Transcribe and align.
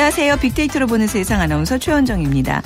안녕하세요. 0.00 0.36
빅데이터로 0.38 0.86
보는 0.86 1.06
세상 1.06 1.42
아나운서 1.42 1.76
최원정입니다. 1.76 2.62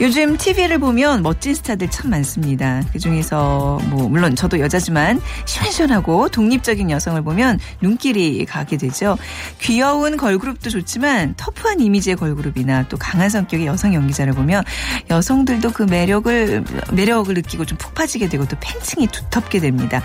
요즘 0.00 0.36
TV를 0.36 0.78
보면 0.78 1.24
멋진 1.24 1.52
스타들 1.52 1.90
참 1.90 2.10
많습니다. 2.10 2.80
그 2.92 3.00
중에서 3.00 3.80
뭐 3.86 4.08
물론 4.08 4.36
저도 4.36 4.60
여자지만 4.60 5.20
시원시원하고 5.46 6.28
독립적인 6.28 6.92
여성을 6.92 7.20
보면 7.22 7.58
눈길이 7.80 8.46
가게 8.46 8.76
되죠. 8.76 9.18
귀여운 9.60 10.16
걸그룹도 10.16 10.70
좋지만 10.70 11.34
터프한 11.36 11.80
이미지의 11.80 12.14
걸그룹이나 12.14 12.86
또 12.88 12.96
강한 12.96 13.30
성격의 13.30 13.66
여성 13.66 13.92
연기자를 13.92 14.32
보면 14.32 14.62
여성들도 15.10 15.72
그 15.72 15.82
매력을 15.82 16.64
매력을 16.92 17.34
느끼고 17.34 17.64
좀 17.64 17.78
푹 17.78 17.96
빠지게 17.96 18.28
되고 18.28 18.46
또 18.46 18.56
팬층이 18.60 19.08
두텁게 19.08 19.58
됩니다. 19.58 20.00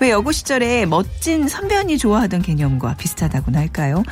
왜 0.00 0.10
여고 0.10 0.32
시절에 0.32 0.84
멋진 0.84 1.48
선배언니 1.48 1.96
좋아하던 1.96 2.42
개념과 2.42 2.96
비슷하다고나 2.96 3.58
할까요? 3.58 4.02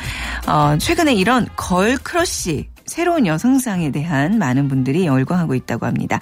어, 0.47 0.79
최근에 0.79 1.13
이런 1.13 1.47
걸크러쉬 1.57 2.71
새로운 2.87 3.27
여성상에 3.27 3.91
대한 3.91 4.39
많은 4.39 4.69
분들이 4.69 5.07
열광하고 5.07 5.55
있다고 5.55 5.87
합니다. 5.87 6.21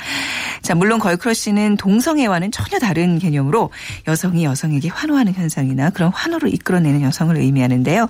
자, 0.62 0.74
물론 0.74 1.00
걸크러쉬는 1.00 1.76
동성애와는 1.76 2.52
전혀 2.52 2.78
다른 2.78 3.18
개념으로 3.18 3.70
여성이 4.06 4.44
여성에게 4.44 4.88
환호하는 4.88 5.34
현상이나 5.34 5.90
그런 5.90 6.12
환호를 6.12 6.54
이끌어내는 6.54 7.02
여성을 7.02 7.36
의미하는데요. 7.36 8.06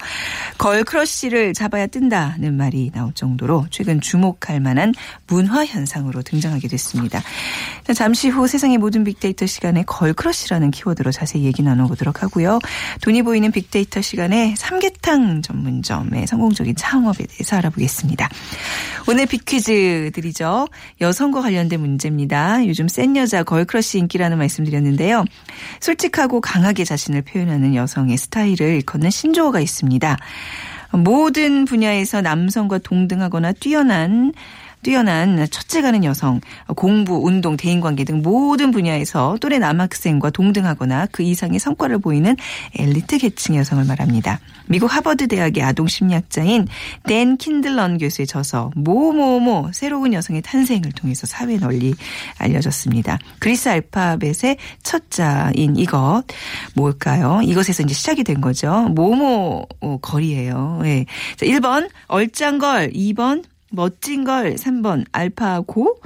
걸크러쉬를 0.58 1.54
잡아야 1.54 1.86
뜬다는 1.86 2.56
말이 2.56 2.90
나올 2.92 3.12
정도로 3.14 3.66
최근 3.70 4.00
주목할 4.00 4.60
만한 4.60 4.92
문화 5.26 5.64
현상으로 5.64 6.22
등장하게 6.22 6.68
됐습니다. 6.68 7.22
자, 7.84 7.94
잠시 7.94 8.28
후 8.28 8.46
세상의 8.46 8.78
모든 8.78 9.02
빅데이터 9.04 9.46
시간에 9.46 9.82
걸크러쉬라는 9.84 10.70
키워드로 10.70 11.10
자세히 11.10 11.44
얘기 11.44 11.62
나눠보도록 11.62 12.22
하고요. 12.22 12.58
돈이 13.00 13.22
보이는 13.22 13.50
빅데이터 13.50 14.02
시간에 14.02 14.54
삼계탕 14.56 15.42
전문점의 15.42 16.26
성공적인 16.26 16.76
창업에 16.76 17.24
대해서 17.26 17.56
알아보겠습니다. 17.56 18.28
오늘 19.08 19.26
빅퀴즈 19.26 20.12
드리죠. 20.14 20.68
여성과 21.00 21.42
관련된 21.42 21.80
문제입니다. 21.80 22.66
요즘 22.66 22.88
센 22.88 23.16
여자 23.16 23.42
걸크러쉬 23.42 23.98
인기라는 23.98 24.38
말씀드렸는데요. 24.38 25.24
솔직하고 25.80 26.40
강하게 26.40 26.84
자신을 26.84 27.22
표현하는 27.22 27.74
여성의 27.74 28.16
스타일을 28.16 28.76
일컫는 28.76 29.10
신조어가 29.10 29.60
있습니다. 29.60 30.16
모든 30.92 31.64
분야에서 31.64 32.20
남성과 32.20 32.78
동등하거나 32.78 33.52
뛰어난 33.52 34.32
뛰어난 34.82 35.46
첫째 35.50 35.80
가는 35.80 36.04
여성, 36.04 36.40
공부, 36.74 37.24
운동, 37.24 37.56
대인관계 37.56 38.04
등 38.04 38.22
모든 38.22 38.70
분야에서 38.70 39.36
또래 39.40 39.58
남학생과 39.58 40.30
동등하거나 40.30 41.08
그 41.12 41.22
이상의 41.22 41.58
성과를 41.58 41.98
보이는 41.98 42.36
엘리트 42.76 43.18
계층 43.18 43.56
여성을 43.56 43.84
말합니다. 43.84 44.40
미국 44.66 44.94
하버드 44.94 45.28
대학의 45.28 45.62
아동 45.62 45.86
심리학자인 45.86 46.66
댄 47.04 47.36
킨들런 47.36 47.98
교수의 47.98 48.26
저서 48.26 48.70
모모모 48.74 49.70
새로운 49.72 50.12
여성의 50.12 50.42
탄생을 50.42 50.92
통해서 50.92 51.26
사회에 51.26 51.58
널리 51.58 51.94
알려졌습니다. 52.38 53.18
그리스 53.38 53.68
알파벳의 53.68 54.56
첫 54.82 55.10
자인 55.10 55.76
이것 55.76 56.24
뭘까요? 56.74 57.40
이것에서 57.44 57.82
이제 57.82 57.94
시작이 57.94 58.24
된 58.24 58.40
거죠. 58.40 58.88
모모 58.94 59.66
거리예요. 60.00 60.80
네. 60.82 61.06
자, 61.36 61.46
1번 61.46 61.90
얼짱걸, 62.06 62.90
2번 62.92 63.44
멋진 63.72 64.24
걸 64.24 64.54
3번 64.54 65.04
알파고 65.12 66.00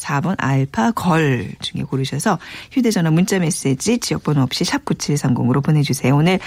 4번 0.00 0.34
알파 0.38 0.90
걸 0.92 1.52
중에 1.60 1.82
고르셔서 1.82 2.38
휴대전화 2.72 3.10
문자메시지 3.10 3.98
지역번호 3.98 4.42
없이 4.42 4.64
샵 4.64 4.84
9730으로 4.84 5.62
보내주세요. 5.62 6.16
오늘 6.16 6.38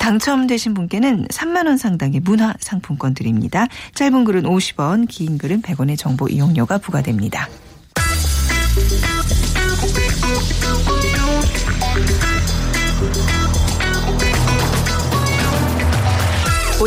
당첨되신 0.00 0.74
분께는 0.74 1.28
3만 1.28 1.66
원 1.66 1.76
상당의 1.76 2.20
문화상품권 2.20 3.14
드립니다. 3.14 3.68
짧은 3.94 4.24
글은 4.24 4.42
50원 4.42 5.08
긴 5.08 5.38
글은 5.38 5.62
100원의 5.62 5.96
정보 5.96 6.28
이용료가 6.28 6.78
부과됩니다. 6.78 7.48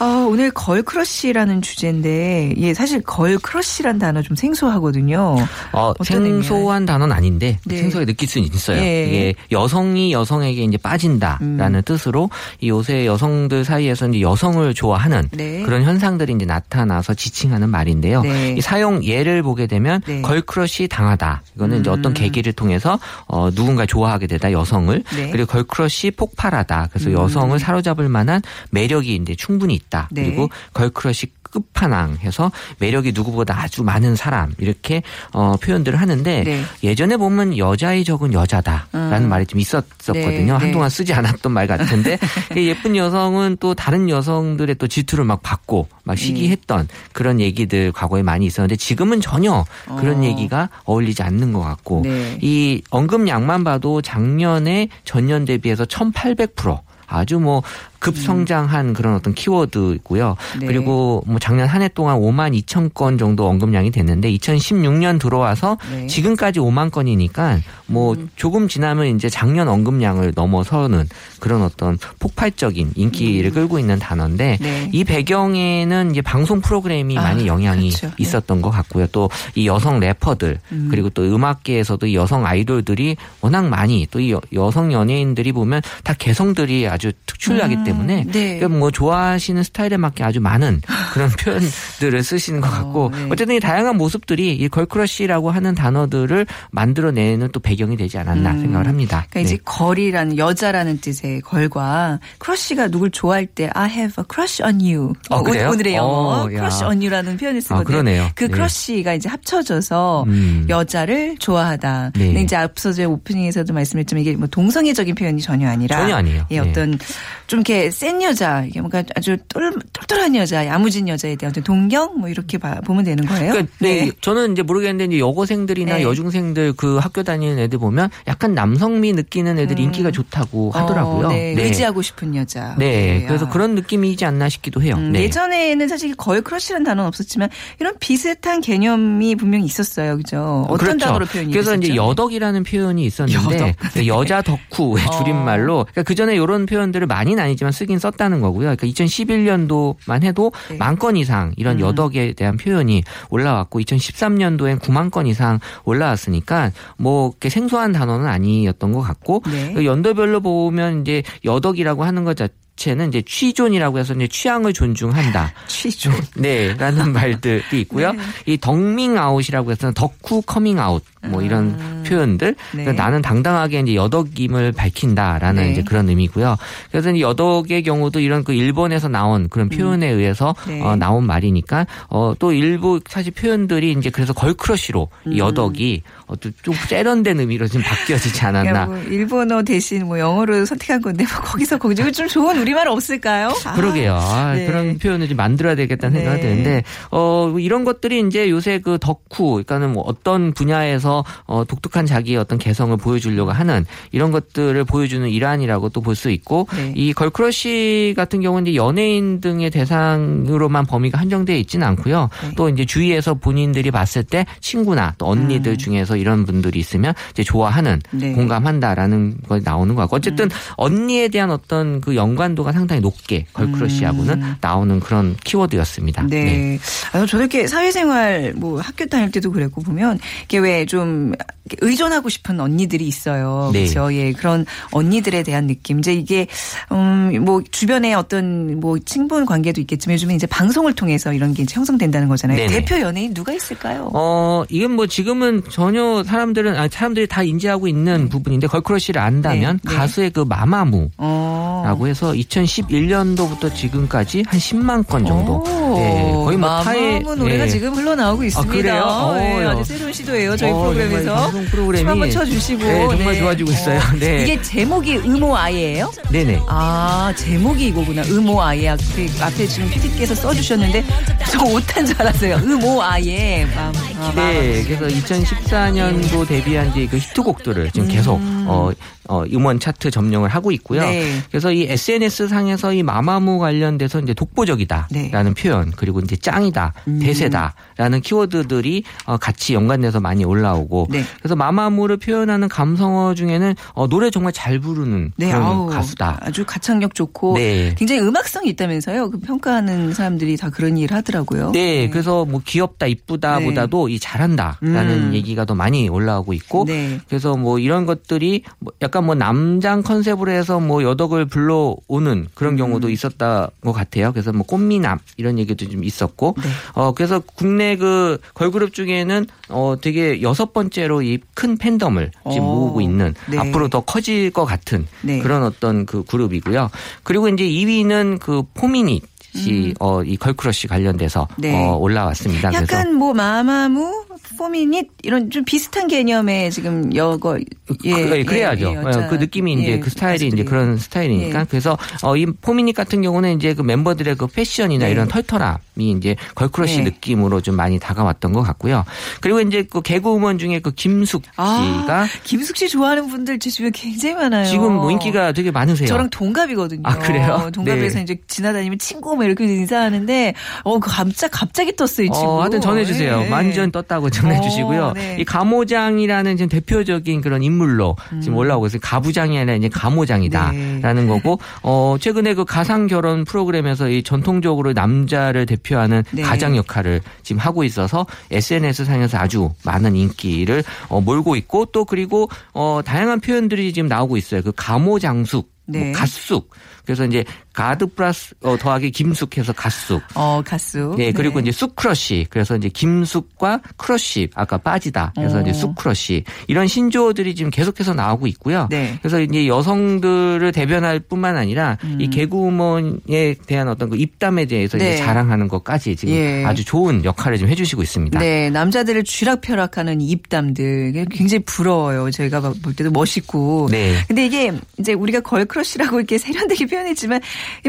어, 0.00 0.26
오늘 0.30 0.50
걸 0.50 0.82
크러쉬라는 0.82 1.60
주제인데, 1.60 2.54
예, 2.56 2.72
사실 2.72 3.02
걸 3.02 3.36
크러쉬란 3.38 3.98
단어 3.98 4.22
좀 4.22 4.34
생소하거든요. 4.34 5.36
어, 5.72 5.92
생소한 6.02 6.86
단어는 6.86 7.14
아닌데 7.14 7.58
네. 7.66 7.76
생소하게 7.76 8.06
느낄 8.06 8.26
수는 8.26 8.48
있어요. 8.48 8.80
예. 8.80 9.06
이게 9.06 9.34
여성이 9.52 10.12
여성에게 10.12 10.62
이제 10.64 10.78
빠진다라는 10.78 11.74
음. 11.74 11.82
뜻으로 11.84 12.30
이 12.60 12.70
요새 12.70 13.04
여성들 13.04 13.66
사이에서 13.66 14.08
이제 14.08 14.22
여성을 14.22 14.72
좋아하는 14.72 15.28
네. 15.32 15.62
그런 15.64 15.82
현상들이 15.82 16.32
이제 16.32 16.46
나타나서 16.46 17.12
지칭하는 17.12 17.68
말인데요. 17.68 18.22
네. 18.22 18.54
이 18.56 18.60
사용 18.62 19.04
예를 19.04 19.42
보게 19.42 19.66
되면 19.66 20.00
네. 20.06 20.22
걸크러쉬 20.22 20.88
당하다. 20.88 21.42
이거는 21.56 21.80
이제 21.80 21.90
음. 21.90 21.98
어떤 21.98 22.14
계기를 22.14 22.54
통해서 22.54 22.98
어, 23.26 23.50
누군가 23.50 23.84
좋아하게 23.84 24.28
되다 24.28 24.50
여성을 24.52 25.02
네. 25.14 25.30
그리고 25.30 25.52
걸 25.52 25.64
크러쉬 25.64 26.10
폭발하다. 26.12 26.88
그래서 26.90 27.10
음. 27.10 27.14
여성을 27.16 27.58
사로잡을 27.58 28.08
만한 28.08 28.40
매력이 28.70 29.14
이제 29.16 29.34
충분히 29.34 29.74
있다. 29.74 29.89
네. 30.10 30.24
그리고 30.24 30.48
걸크러쉬 30.72 31.28
끝판왕 31.50 32.18
해서 32.20 32.50
매력이 32.78 33.12
누구보다 33.12 33.60
아주 33.60 33.82
많은 33.82 34.16
사람 34.16 34.54
이렇게 34.58 35.02
어, 35.32 35.56
표현들을 35.60 36.00
하는데 36.00 36.44
네. 36.44 36.62
예전에 36.82 37.16
보면 37.16 37.58
여자의 37.58 38.04
적은 38.04 38.32
여자다라는 38.32 39.24
음. 39.24 39.28
말이 39.28 39.46
좀 39.46 39.60
있었었거든요. 39.60 40.12
네, 40.14 40.44
네. 40.44 40.52
한동안 40.52 40.88
쓰지 40.88 41.12
않았던 41.12 41.52
말 41.52 41.66
같은데 41.66 42.18
이 42.56 42.68
예쁜 42.68 42.96
여성은 42.96 43.58
또 43.60 43.74
다른 43.74 44.08
여성들의 44.08 44.76
또 44.76 44.86
질투를 44.86 45.24
막 45.24 45.42
받고 45.42 45.88
막 46.04 46.16
시기했던 46.16 46.88
그런 47.12 47.40
얘기들 47.40 47.92
과거에 47.92 48.22
많이 48.22 48.46
있었는데 48.46 48.76
지금은 48.76 49.20
전혀 49.20 49.64
그런 49.98 50.20
어. 50.20 50.24
얘기가 50.24 50.68
어울리지 50.84 51.22
않는 51.22 51.52
것 51.52 51.60
같고 51.60 52.02
네. 52.04 52.38
이 52.40 52.82
언급량만 52.90 53.64
봐도 53.64 54.02
작년에 54.02 54.88
전년 55.04 55.44
대비해서 55.44 55.84
1,800% 55.84 56.80
아주 57.10 57.40
뭐 57.40 57.62
급성장한 58.00 58.92
그런 58.94 59.14
어떤 59.14 59.34
키워드고요. 59.34 60.36
네. 60.60 60.66
그리고 60.66 61.22
뭐 61.26 61.38
작년 61.38 61.68
한 61.68 61.80
해 61.82 61.88
동안 61.88 62.18
5만 62.18 62.58
2천 62.62 62.92
건 62.94 63.16
정도 63.18 63.46
언급량이 63.48 63.90
됐는데 63.90 64.30
2016년 64.32 65.18
들어와서 65.18 65.78
네. 65.90 66.02
음. 66.02 66.08
지금까지 66.08 66.60
5만 66.60 66.90
건이니까 66.90 67.58
뭐 67.86 68.16
조금 68.36 68.68
지나면 68.68 69.16
이제 69.16 69.28
작년 69.28 69.68
언급량을 69.68 70.32
넘어서는 70.34 71.08
그런 71.40 71.62
어떤 71.62 71.98
폭발적인 72.18 72.92
인기를 72.96 73.50
끌고 73.52 73.78
있는 73.78 73.98
단어인데 73.98 74.58
음. 74.60 74.64
네. 74.64 74.90
이 74.92 75.04
배경에는 75.04 76.10
이제 76.10 76.20
방송 76.22 76.60
프로그램이 76.60 77.18
아, 77.18 77.22
많이 77.22 77.46
영향이 77.46 77.88
그렇죠. 77.90 78.06
네. 78.08 78.12
있었던 78.18 78.62
것 78.62 78.70
같고요. 78.70 79.06
또 79.08 79.28
이 79.54 79.66
여성 79.66 79.98
래퍼들 80.00 80.58
음. 80.72 80.88
그리고 80.90 81.08
또 81.10 81.22
음악계에서도 81.22 82.06
이 82.06 82.14
여성 82.14 82.46
아이돌들이 82.46 83.16
워낙 83.40 83.66
많이 83.68 84.06
또 84.10 84.20
이 84.20 84.34
여성 84.52 84.92
연예인들이 84.92 85.52
보면 85.52 85.80
다 86.04 86.12
개성들이 86.14 86.86
아주 86.88 87.00
아주 87.00 87.12
특출나기 87.24 87.76
때문에 87.76 87.89
네. 87.98 88.24
그러니까 88.58 88.68
뭐 88.68 88.90
좋아하시는 88.90 89.62
스타일에 89.62 89.96
맞게 89.96 90.24
아주 90.24 90.40
많은 90.40 90.80
그런 91.12 91.28
표현들을 91.30 92.22
쓰시는 92.22 92.60
것 92.60 92.70
같고 92.70 93.06
어, 93.06 93.10
네. 93.10 93.26
어쨌든 93.30 93.56
이 93.56 93.60
다양한 93.60 93.96
모습들이 93.96 94.54
이 94.54 94.68
걸크러쉬라고 94.68 95.50
하는 95.50 95.74
단어들을 95.74 96.46
만들어내는 96.70 97.50
또 97.52 97.60
배경이 97.60 97.96
되지 97.96 98.18
않았나 98.18 98.52
생각을 98.58 98.86
합니다. 98.88 99.26
그러니까 99.30 99.40
이제 99.40 99.56
네. 99.56 99.62
걸이라는 99.64 100.38
여자라는 100.38 101.00
뜻의 101.00 101.40
걸과 101.42 102.20
크러쉬가 102.38 102.88
누굴 102.88 103.10
좋아할 103.10 103.46
때 103.46 103.70
I 103.74 103.88
have 103.90 104.14
a 104.22 104.24
crush 104.32 104.62
on 104.62 104.80
you. 104.80 105.12
어, 105.30 105.38
오- 105.38 105.42
그래요? 105.42 105.70
오늘의 105.70 105.94
영어 105.94 106.08
어, 106.44 106.52
야. 106.52 106.56
crush 106.58 106.84
on 106.84 106.98
you라는 106.98 107.36
표현을 107.36 107.60
쓰거든요. 107.60 107.80
아, 107.80 107.84
그러네요. 107.84 108.30
그 108.34 108.44
네. 108.44 108.50
크러쉬가 108.50 109.14
이제 109.14 109.28
합쳐져서 109.28 110.24
음. 110.26 110.66
여자를 110.68 111.36
좋아하다. 111.38 112.12
네. 112.14 112.26
근데 112.26 112.42
이제 112.42 112.56
앞서 112.56 112.92
제 112.92 113.04
오프닝에서도 113.04 113.72
말씀했지만 113.72 114.22
이게 114.22 114.36
뭐 114.36 114.46
동성애적인 114.48 115.14
표현이 115.14 115.40
전혀 115.42 115.68
아니라 115.68 115.96
전혀 115.98 116.16
아니에요. 116.16 116.46
예, 116.50 116.60
네. 116.60 116.68
어떤 116.70 116.98
좀 117.46 117.58
이렇게 117.60 117.79
센 117.90 118.20
여자, 118.22 118.64
이게 118.64 118.80
뭔가 118.80 119.02
아주 119.14 119.36
똘, 119.48 119.72
똘똘한 119.92 120.34
여자, 120.36 120.66
야무진 120.66 121.08
여자에 121.08 121.36
대한 121.36 121.52
동경 121.52 122.18
뭐 122.18 122.28
이렇게 122.28 122.58
봐, 122.58 122.80
보면 122.84 123.04
되는 123.04 123.24
거예요. 123.24 123.52
그러니까 123.52 123.72
네. 123.78 124.10
저는 124.20 124.52
이제 124.52 124.62
모르겠는데 124.62 125.04
이제 125.04 125.20
여고생들이나 125.20 125.96
네. 125.96 126.02
여중생들 126.02 126.74
그 126.74 126.98
학교 126.98 127.22
다니는 127.22 127.58
애들 127.60 127.78
보면 127.78 128.10
약간 128.26 128.54
남성미 128.54 129.12
느끼는 129.12 129.58
애들이 129.58 129.82
인기가 129.84 130.10
좋다고 130.10 130.72
하더라고요. 130.72 131.28
어, 131.28 131.32
네. 131.32 131.54
의지하고 131.56 132.02
싶은 132.02 132.34
여자. 132.34 132.74
네, 132.78 133.24
그래서 133.26 133.46
아. 133.46 133.48
그런 133.48 133.74
느낌이지 133.74 134.24
않나 134.24 134.48
싶기도 134.48 134.82
해요. 134.82 134.96
음, 134.98 135.12
네. 135.12 135.22
예전에는 135.22 135.88
사실 135.88 136.14
걸 136.16 136.42
크러쉬라는 136.42 136.84
단어는 136.84 137.06
없었지만 137.08 137.48
이런 137.78 137.94
비슷한 137.98 138.60
개념이 138.60 139.36
분명히 139.36 139.64
있었어요. 139.64 140.16
그죠? 140.16 140.66
어떤 140.68 140.78
그렇죠. 140.78 140.98
단어로 141.06 141.26
표현이 141.26 141.52
그래서 141.52 141.74
이제? 141.76 141.94
여덕이라는 141.94 142.64
표현이 142.64 143.04
있었는데 143.04 143.74
그 143.94 144.06
여자 144.06 144.42
덕후의 144.42 145.06
어. 145.06 145.10
줄임말로 145.18 145.86
그러니까 145.90 146.02
그 146.02 146.14
전에 146.14 146.34
이런 146.34 146.66
표현들을 146.66 147.06
많이는 147.06 147.42
아니지만 147.42 147.69
쓰긴 147.72 147.98
썼다는 147.98 148.40
거고요. 148.40 148.74
그러니까 148.76 148.86
2011년도만 148.86 150.22
해도 150.22 150.52
네. 150.68 150.76
만건 150.76 151.16
이상 151.16 151.52
이런 151.56 151.76
음. 151.76 151.80
여덕에 151.80 152.32
대한 152.32 152.56
표현이 152.56 153.02
올라왔고 153.30 153.80
2013년도엔 153.80 154.80
9만 154.80 155.10
건 155.10 155.26
이상 155.26 155.60
올라왔으니까 155.84 156.72
뭐 156.96 157.30
이렇게 157.30 157.48
생소한 157.48 157.92
단어는 157.92 158.26
아니었던 158.26 158.92
것 158.92 159.00
같고 159.00 159.42
네. 159.50 159.72
그 159.72 159.84
연도별로 159.84 160.40
보면 160.40 161.02
이제 161.02 161.22
여덕이라고 161.44 162.04
하는 162.04 162.24
것 162.24 162.36
자체 162.36 162.54
는 162.88 163.08
이제 163.08 163.22
취존이라고 163.22 163.98
해서 163.98 164.14
이제 164.14 164.26
취향을 164.26 164.72
존중한다. 164.72 165.52
취존. 165.68 166.10
네, 166.34 166.74
라는 166.74 167.12
말들이 167.14 167.62
있고요. 167.82 168.12
네. 168.12 168.18
이 168.46 168.58
덕밍아웃이라고 168.58 169.70
해서 169.70 169.92
덕후 169.92 170.40
커밍아웃 170.42 171.02
뭐 171.28 171.42
이런 171.42 171.76
음. 171.78 172.04
표현들. 172.06 172.54
네. 172.72 172.92
나는 172.92 173.20
당당하게 173.20 173.80
이제 173.80 173.94
여덕임을 173.94 174.72
밝힌다라는 174.72 175.62
네. 175.62 175.72
이제 175.72 175.82
그런 175.82 176.08
의미고요. 176.08 176.56
그래서 176.90 177.10
이 177.10 177.20
여덕의 177.20 177.82
경우도 177.82 178.20
이런 178.20 178.42
그 178.42 178.54
일본에서 178.54 179.08
나온 179.08 179.48
그런 179.50 179.68
표현에 179.68 180.08
의해서 180.08 180.54
음. 180.66 180.70
네. 180.72 180.80
어, 180.80 180.96
나온 180.96 181.26
말이니까 181.26 181.86
어, 182.08 182.32
또 182.38 182.52
일부 182.52 183.00
사실 183.06 183.32
표현들이 183.32 183.92
이제 183.92 184.08
그래서 184.08 184.32
걸크러쉬로 184.32 185.08
이 185.26 185.38
여덕이 185.38 186.02
어떤 186.26 186.52
좀 186.62 186.74
세련된 186.74 187.40
의미로 187.40 187.68
좀 187.68 187.82
바뀌어지지 187.82 188.40
않았나. 188.46 188.86
그러니까 188.86 188.86
뭐 188.86 188.98
일본어 189.12 189.62
대신 189.62 190.06
뭐 190.06 190.18
영어로 190.18 190.64
선택한 190.64 191.02
건데 191.02 191.24
뭐 191.30 191.42
거기서 191.42 191.76
거기서 191.78 192.10
좀 192.12 192.28
좋은 192.28 192.58
우리 192.58 192.69
말 192.74 192.88
없을까요? 192.88 193.48
아, 193.64 193.74
그러게요. 193.74 194.14
아, 194.14 194.54
네. 194.54 194.66
그런 194.66 194.98
표현을 194.98 195.28
좀 195.28 195.36
만들어야 195.36 195.74
되겠다는 195.74 196.14
네. 196.18 196.24
생각이 196.24 196.42
드는데, 196.42 196.82
어, 197.10 197.54
이런 197.58 197.84
것들이 197.84 198.20
이제 198.26 198.50
요새 198.50 198.78
그 198.80 198.98
덕후, 199.00 199.52
그러니까는 199.52 199.92
뭐 199.92 200.02
어떤 200.06 200.52
분야에서 200.52 201.24
어, 201.46 201.64
독특한 201.64 202.06
자기의 202.06 202.38
어떤 202.38 202.58
개성을 202.58 202.96
보여주려고 202.96 203.52
하는 203.52 203.84
이런 204.12 204.30
것들을 204.30 204.84
보여주는 204.84 205.28
일환이라고 205.28 205.88
또 205.90 206.00
볼 206.00 206.14
수 206.16 206.30
있고, 206.30 206.66
네. 206.74 206.92
이 206.96 207.12
걸크러쉬 207.12 208.14
같은 208.16 208.40
경우는 208.40 208.66
이제 208.66 208.76
연예인 208.76 209.40
등의 209.40 209.70
대상으로만 209.70 210.86
범위가 210.86 211.18
한정되어 211.18 211.56
있지는 211.56 211.86
않고요. 211.86 212.28
네. 212.42 212.52
또 212.56 212.68
이제 212.68 212.84
주위에서 212.84 213.34
본인들이 213.34 213.90
봤을 213.90 214.22
때 214.22 214.44
친구나 214.60 215.14
또 215.18 215.26
언니들 215.28 215.76
중에서 215.78 216.16
이런 216.16 216.44
분들이 216.44 216.78
있으면 216.78 217.14
이제 217.30 217.42
좋아하는 217.42 218.00
음. 218.14 218.18
네. 218.18 218.32
공감한다라는 218.32 219.38
거 219.48 219.60
나오는 219.60 219.94
것 219.94 220.02
같고 220.02 220.16
어쨌든 220.16 220.48
언니에 220.76 221.28
대한 221.28 221.50
어떤 221.50 222.00
그 222.00 222.16
연관 222.16 222.49
도가 222.54 222.72
상당히 222.72 223.00
높게 223.00 223.46
걸크러쉬하고는 223.52 224.56
나오는 224.60 225.00
그런 225.00 225.36
키워드였습니다. 225.44 226.22
음. 226.22 226.28
네. 226.28 226.78
아, 227.12 227.20
저도 227.26 227.38
이렇게 227.38 227.66
사회생활 227.66 228.52
뭐 228.56 228.80
학교 228.80 229.06
다닐 229.06 229.30
때도 229.30 229.50
그랬고 229.52 229.80
보면 229.82 230.18
이게 230.44 230.58
왜 230.58 230.84
좀 230.90 231.32
의존하고 231.80 232.28
싶은 232.28 232.58
언니들이 232.58 233.06
있어요. 233.06 233.70
네. 233.72 233.84
그렇죠. 233.84 234.12
예. 234.14 234.32
그런 234.32 234.66
언니들에 234.90 235.42
대한 235.42 235.66
느낌. 235.66 236.00
이제 236.00 236.12
이게 236.14 236.46
음뭐 236.90 237.62
주변에 237.70 238.14
어떤 238.14 238.80
뭐 238.80 238.98
친분 238.98 239.46
관계도 239.46 239.80
있겠지만 239.82 240.14
요즘에 240.14 240.34
이제 240.34 240.46
방송을 240.46 240.94
통해서 240.94 241.32
이런 241.32 241.54
게 241.54 241.62
이제 241.62 241.74
형성된다는 241.74 242.28
거잖아요. 242.28 242.56
네네. 242.56 242.72
대표 242.72 243.00
연예인 243.00 243.34
누가 243.34 243.52
있을까요? 243.52 244.10
어, 244.14 244.64
이건 244.68 244.92
뭐 244.92 245.06
지금은 245.06 245.62
전혀 245.70 246.24
사람들은, 246.24 246.76
아, 246.76 246.88
사람들이 246.90 247.26
다 247.28 247.42
인지하고 247.42 247.86
있는 247.86 248.28
부분인데 248.28 248.66
걸크러쉬를 248.66 249.20
안다면 249.20 249.80
네, 249.82 249.90
네. 249.90 249.96
가수의 249.96 250.30
그 250.30 250.40
마마무. 250.40 251.10
어. 251.18 251.82
라고 251.84 252.08
해서 252.08 252.34
2011년도부터 252.40 253.74
지금까지 253.74 254.44
한 254.46 254.58
10만 254.58 255.06
건 255.06 255.24
정도. 255.24 255.62
오, 255.66 255.98
예, 255.98 256.32
거의 256.44 256.56
뭐 256.56 256.82
타의 256.82 257.20
노래가 257.20 257.64
예. 257.64 257.68
지금 257.68 257.94
흘러나오고 257.94 258.44
있습니다. 258.44 258.72
그래요? 258.72 259.02
어, 259.04 259.36
예, 259.38 259.62
야. 259.64 259.70
아주 259.70 259.84
새로운 259.84 260.12
시도예요. 260.12 260.56
저희 260.56 260.70
어, 260.70 260.78
프로그램에서. 260.78 261.50
프로그램이 261.70 262.00
춤 262.02 262.08
한번 262.08 262.30
쳐주시고. 262.30 262.82
네, 262.82 263.08
정말 263.08 263.38
좋아지고 263.38 263.70
있어요. 263.72 264.00
네. 264.18 264.42
이게 264.44 264.62
제목이 264.62 265.14
의모 265.14 265.56
아이예요? 265.56 266.12
네네. 266.30 266.62
아 266.68 267.32
제목이 267.36 267.88
이거구나. 267.88 268.22
의모 268.26 268.60
아이 268.62 268.86
앞에, 268.88 269.28
앞에 269.40 269.66
지금 269.66 269.90
PD께서 269.90 270.34
써주셨는데 270.34 271.04
저 271.50 271.62
오탄 271.64 272.06
줄 272.06 272.20
알았어요. 272.20 272.58
아이의 273.02 273.66
맘. 273.66 273.92
아, 274.20 274.32
네, 274.34 274.84
그래서 274.84 275.06
2014년도 275.06 276.46
데뷔한 276.46 276.92
뒤그 276.92 277.16
히트곡들을 277.16 277.90
지금 277.92 278.08
계속 278.08 278.40
어, 278.70 278.92
어, 279.28 279.44
음원 279.52 279.78
차트 279.78 280.10
점령을 280.10 280.48
하고 280.48 280.72
있고요. 280.72 281.02
네. 281.02 281.40
그래서 281.50 281.72
이 281.72 281.84
SNS 281.84 282.48
상에서 282.48 282.92
이 282.92 283.02
마마무 283.02 283.58
관련돼서 283.58 284.20
이제 284.20 284.34
독보적이다라는 284.34 285.54
네. 285.54 285.54
표현 285.54 285.92
그리고 285.92 286.20
이제 286.20 286.36
짱이다, 286.36 286.94
대세다라는 287.20 288.20
키워드들이 288.22 289.04
어, 289.26 289.36
같이 289.36 289.74
연관돼서 289.74 290.20
많이 290.20 290.44
올라오고 290.44 291.08
네. 291.10 291.24
그래서 291.38 291.54
마마무를 291.54 292.16
표현하는 292.16 292.68
감성어 292.68 293.34
중에는 293.34 293.74
어, 293.94 294.08
노래 294.08 294.30
정말 294.30 294.52
잘 294.52 294.78
부르는 294.80 295.32
네, 295.36 295.46
그런 295.48 295.62
아우, 295.62 295.86
가수다. 295.86 296.38
아주 296.42 296.64
가창력 296.66 297.14
좋고 297.14 297.54
네. 297.54 297.94
굉장히 297.96 298.20
음악성이 298.22 298.70
있다면서요. 298.70 299.30
그 299.30 299.38
평가하는 299.38 300.12
사람들이 300.12 300.56
다 300.56 300.70
그런 300.70 300.98
일을 300.98 301.16
하더라고요. 301.16 301.72
네, 301.72 302.08
그래서 302.10 302.44
뭐 302.44 302.60
귀엽다, 302.64 303.06
이쁘다보다도 303.06 304.08
이 304.08 304.18
잘한다라는 304.18 305.28
음. 305.28 305.34
얘기가 305.34 305.64
더 305.64 305.74
많이 305.74 306.08
올라오고 306.08 306.52
있고, 306.54 306.84
네. 306.86 307.20
그래서 307.28 307.56
뭐 307.56 307.78
이런 307.78 308.06
것들이 308.06 308.59
뭐 308.78 308.92
약간 309.02 309.24
뭐 309.24 309.34
남장 309.34 310.02
컨셉으로 310.02 310.50
해서 310.50 310.80
뭐 310.80 311.02
여덕을 311.02 311.46
불러오는 311.46 312.32
음. 312.32 312.46
그런 312.54 312.76
경우도 312.76 313.10
있었다 313.10 313.70
것 313.82 313.92
같아요. 313.92 314.32
그래서 314.32 314.52
뭐 314.52 314.64
꽃미남 314.64 315.18
이런 315.36 315.58
얘기도 315.58 315.88
좀 315.88 316.04
있었고, 316.04 316.56
네. 316.62 316.68
어 316.94 317.12
그래서 317.12 317.40
국내 317.40 317.96
그 317.96 318.38
걸그룹 318.54 318.92
중에는 318.92 319.46
어 319.68 319.94
되게 320.00 320.42
여섯 320.42 320.72
번째로 320.72 321.22
이 321.22 321.38
큰 321.54 321.76
팬덤을 321.76 322.30
지금 322.50 322.64
어. 322.64 322.74
모으고 322.74 323.00
있는 323.00 323.34
네. 323.48 323.58
앞으로 323.58 323.88
더 323.88 324.00
커질 324.00 324.50
것 324.50 324.64
같은 324.64 325.06
네. 325.22 325.40
그런 325.40 325.62
어떤 325.62 326.06
그 326.06 326.22
그룹이고요. 326.24 326.88
그리고 327.22 327.48
이제 327.48 327.64
2위는 327.64 328.38
그 328.40 328.62
포미닛. 328.74 329.22
이, 329.54 329.94
어, 330.00 330.22
이 330.22 330.36
걸크러쉬 330.36 330.86
관련돼서 330.86 331.48
음. 331.50 331.54
네. 331.58 331.74
어, 331.74 331.96
올라왔습니다. 331.96 332.70
그래서 332.70 332.82
약간 332.82 333.14
뭐 333.14 333.34
마마무, 333.34 334.24
포미닛 334.56 335.08
이런 335.22 335.50
좀 335.50 335.64
비슷한 335.64 336.06
개념의 336.06 336.70
지금 336.70 337.14
여걸 337.14 337.58
예, 338.04 338.12
그, 338.12 338.38
예, 338.38 338.44
그래야죠. 338.44 338.92
예, 338.92 338.96
어, 338.96 339.28
그 339.28 339.36
느낌이 339.36 339.72
이제 339.72 339.92
예, 339.92 339.98
그 339.98 340.10
스타일이 340.10 340.48
이제. 340.48 340.64
그런 340.64 340.98
스타일이니까 340.98 341.60
예. 341.60 341.66
그래서 341.68 341.96
어, 342.22 342.36
이 342.36 342.46
포미닛 342.46 342.94
같은 342.94 343.22
경우는 343.22 343.56
이제 343.56 343.74
그 343.74 343.82
멤버들의 343.82 344.34
그 344.36 344.46
패션이나 344.46 345.06
네. 345.06 345.12
이런 345.12 345.28
털털함이 345.28 345.78
이제 345.96 346.36
걸크러쉬 346.54 346.98
네. 346.98 347.04
느낌으로 347.04 347.60
좀 347.62 347.74
많이 347.76 347.98
다가왔던 347.98 348.52
것 348.52 348.62
같고요. 348.62 349.04
그리고 349.40 349.60
이제 349.60 349.82
그 349.82 350.02
개그우먼 350.02 350.58
중에 350.58 350.80
그 350.80 350.90
김숙 350.90 351.44
씨가 351.44 351.54
아, 351.56 352.26
김숙 352.44 352.76
씨 352.76 352.88
좋아하는 352.88 353.28
분들 353.28 353.58
제 353.58 353.70
주변에 353.70 353.92
굉장히 353.94 354.34
많아요. 354.34 354.66
지금 354.66 354.94
뭐 354.94 355.10
인기가 355.10 355.52
되게 355.52 355.70
많으세요. 355.70 356.06
저랑 356.06 356.28
동갑이거든요. 356.30 357.02
아, 357.04 357.18
그래요? 357.18 357.70
동갑에서 357.72 358.18
네. 358.18 358.22
이제 358.24 358.36
지나다니면 358.46 358.98
친구 358.98 359.30
뭐 359.40 359.46
이렇게 359.46 359.64
인사하는데 359.64 360.54
어, 360.84 360.98
그 360.98 361.10
갑자기 361.10 361.50
갑자기 361.50 361.96
떴어요, 361.96 362.26
이 362.26 362.30
친구. 362.30 362.50
어, 362.50 362.60
하여튼 362.60 362.80
전해주세요. 362.80 363.44
예. 363.46 363.48
완전 363.48 363.90
떴다고 363.90 364.28
전해주시고요. 364.28 365.04
어, 365.04 365.12
네. 365.14 365.36
이 365.40 365.44
가모장이라는 365.44 366.56
지금 366.58 366.68
대표적인 366.68 367.40
그런 367.40 367.62
인물로 367.62 368.16
지금 368.42 368.56
올라오고 368.56 368.86
있어요. 368.86 369.00
가부장이 369.02 369.58
아니라 369.58 369.76
이제 369.76 369.88
가모장이다라는 369.88 371.00
네. 371.00 371.26
거고, 371.26 371.58
어, 371.82 372.16
최근에 372.20 372.54
그 372.54 372.64
가상 372.66 373.06
결혼 373.06 373.44
프로그램에서 373.44 374.10
이 374.10 374.22
전통적으로 374.22 374.92
남자를 374.92 375.64
대표하는 375.64 376.22
네. 376.32 376.42
가장 376.42 376.76
역할을 376.76 377.22
지금 377.42 377.60
하고 377.60 377.82
있어서 377.84 378.26
SNS 378.50 379.06
상에서 379.06 379.38
아주 379.38 379.70
많은 379.84 380.16
인기를 380.16 380.84
어, 381.08 381.20
몰고 381.20 381.56
있고 381.56 381.86
또 381.86 382.04
그리고 382.04 382.50
어, 382.74 383.00
다양한 383.04 383.40
표현들이 383.40 383.92
지금 383.92 384.08
나오고 384.08 384.36
있어요. 384.36 384.62
그 384.62 384.72
가모장숙. 384.76 385.70
네. 385.86 386.04
뭐 386.04 386.12
갓숙. 386.12 386.70
그래서 387.04 387.24
이제 387.24 387.44
God 387.72 388.06
플러스 388.14 388.54
어, 388.62 388.76
더하기 388.76 389.10
김숙해서 389.10 389.72
갓숙. 389.72 390.22
어, 390.34 390.62
갓숙. 390.64 391.14
네, 391.16 391.32
그리고 391.32 391.60
이제 391.60 391.72
숙크러쉬. 391.72 392.46
그래서 392.50 392.76
이제 392.76 392.88
김숙과 392.88 393.80
크러쉬. 393.96 394.48
아까 394.54 394.78
빠지다. 394.78 395.32
그래서 395.34 395.58
어. 395.58 395.60
이제 395.60 395.72
숙크러쉬. 395.72 396.44
이런 396.68 396.86
신조어들이 396.86 397.54
지금 397.54 397.70
계속해서 397.70 398.14
나오고 398.14 398.46
있고요. 398.48 398.88
네. 398.90 399.18
그래서 399.22 399.40
이제 399.40 399.66
여성들을 399.66 400.72
대변할 400.72 401.20
뿐만 401.20 401.56
아니라 401.56 401.98
이 402.18 402.28
개그우먼에 402.28 403.54
대한 403.66 403.88
어떤 403.88 404.10
그 404.10 404.16
입담에 404.16 404.66
대해서 404.66 404.96
음. 404.96 404.98
네. 404.98 405.14
이제 405.14 405.24
자랑하는 405.24 405.68
것까지 405.68 406.16
지금 406.16 406.34
예. 406.34 406.64
아주 406.64 406.84
좋은 406.84 407.24
역할을 407.24 407.58
좀 407.58 407.68
해주시고 407.68 408.02
있습니다. 408.02 408.38
네, 408.38 408.70
남자들을 408.70 409.24
쥐락펴락하는 409.24 410.20
이 410.20 410.30
입담들 410.30 411.12
굉장히 411.30 411.62
부러워요. 411.64 412.30
저희가 412.30 412.60
볼 412.82 412.94
때도 412.94 413.10
멋있고. 413.10 413.88
네. 413.90 414.16
근데 414.28 414.46
이게 414.46 414.72
이제 414.98 415.12
우리가 415.12 415.40
걸크러쉬라고 415.40 416.18
이렇게 416.18 416.38
세련되게 416.38 416.86
표현했지만 416.90 417.40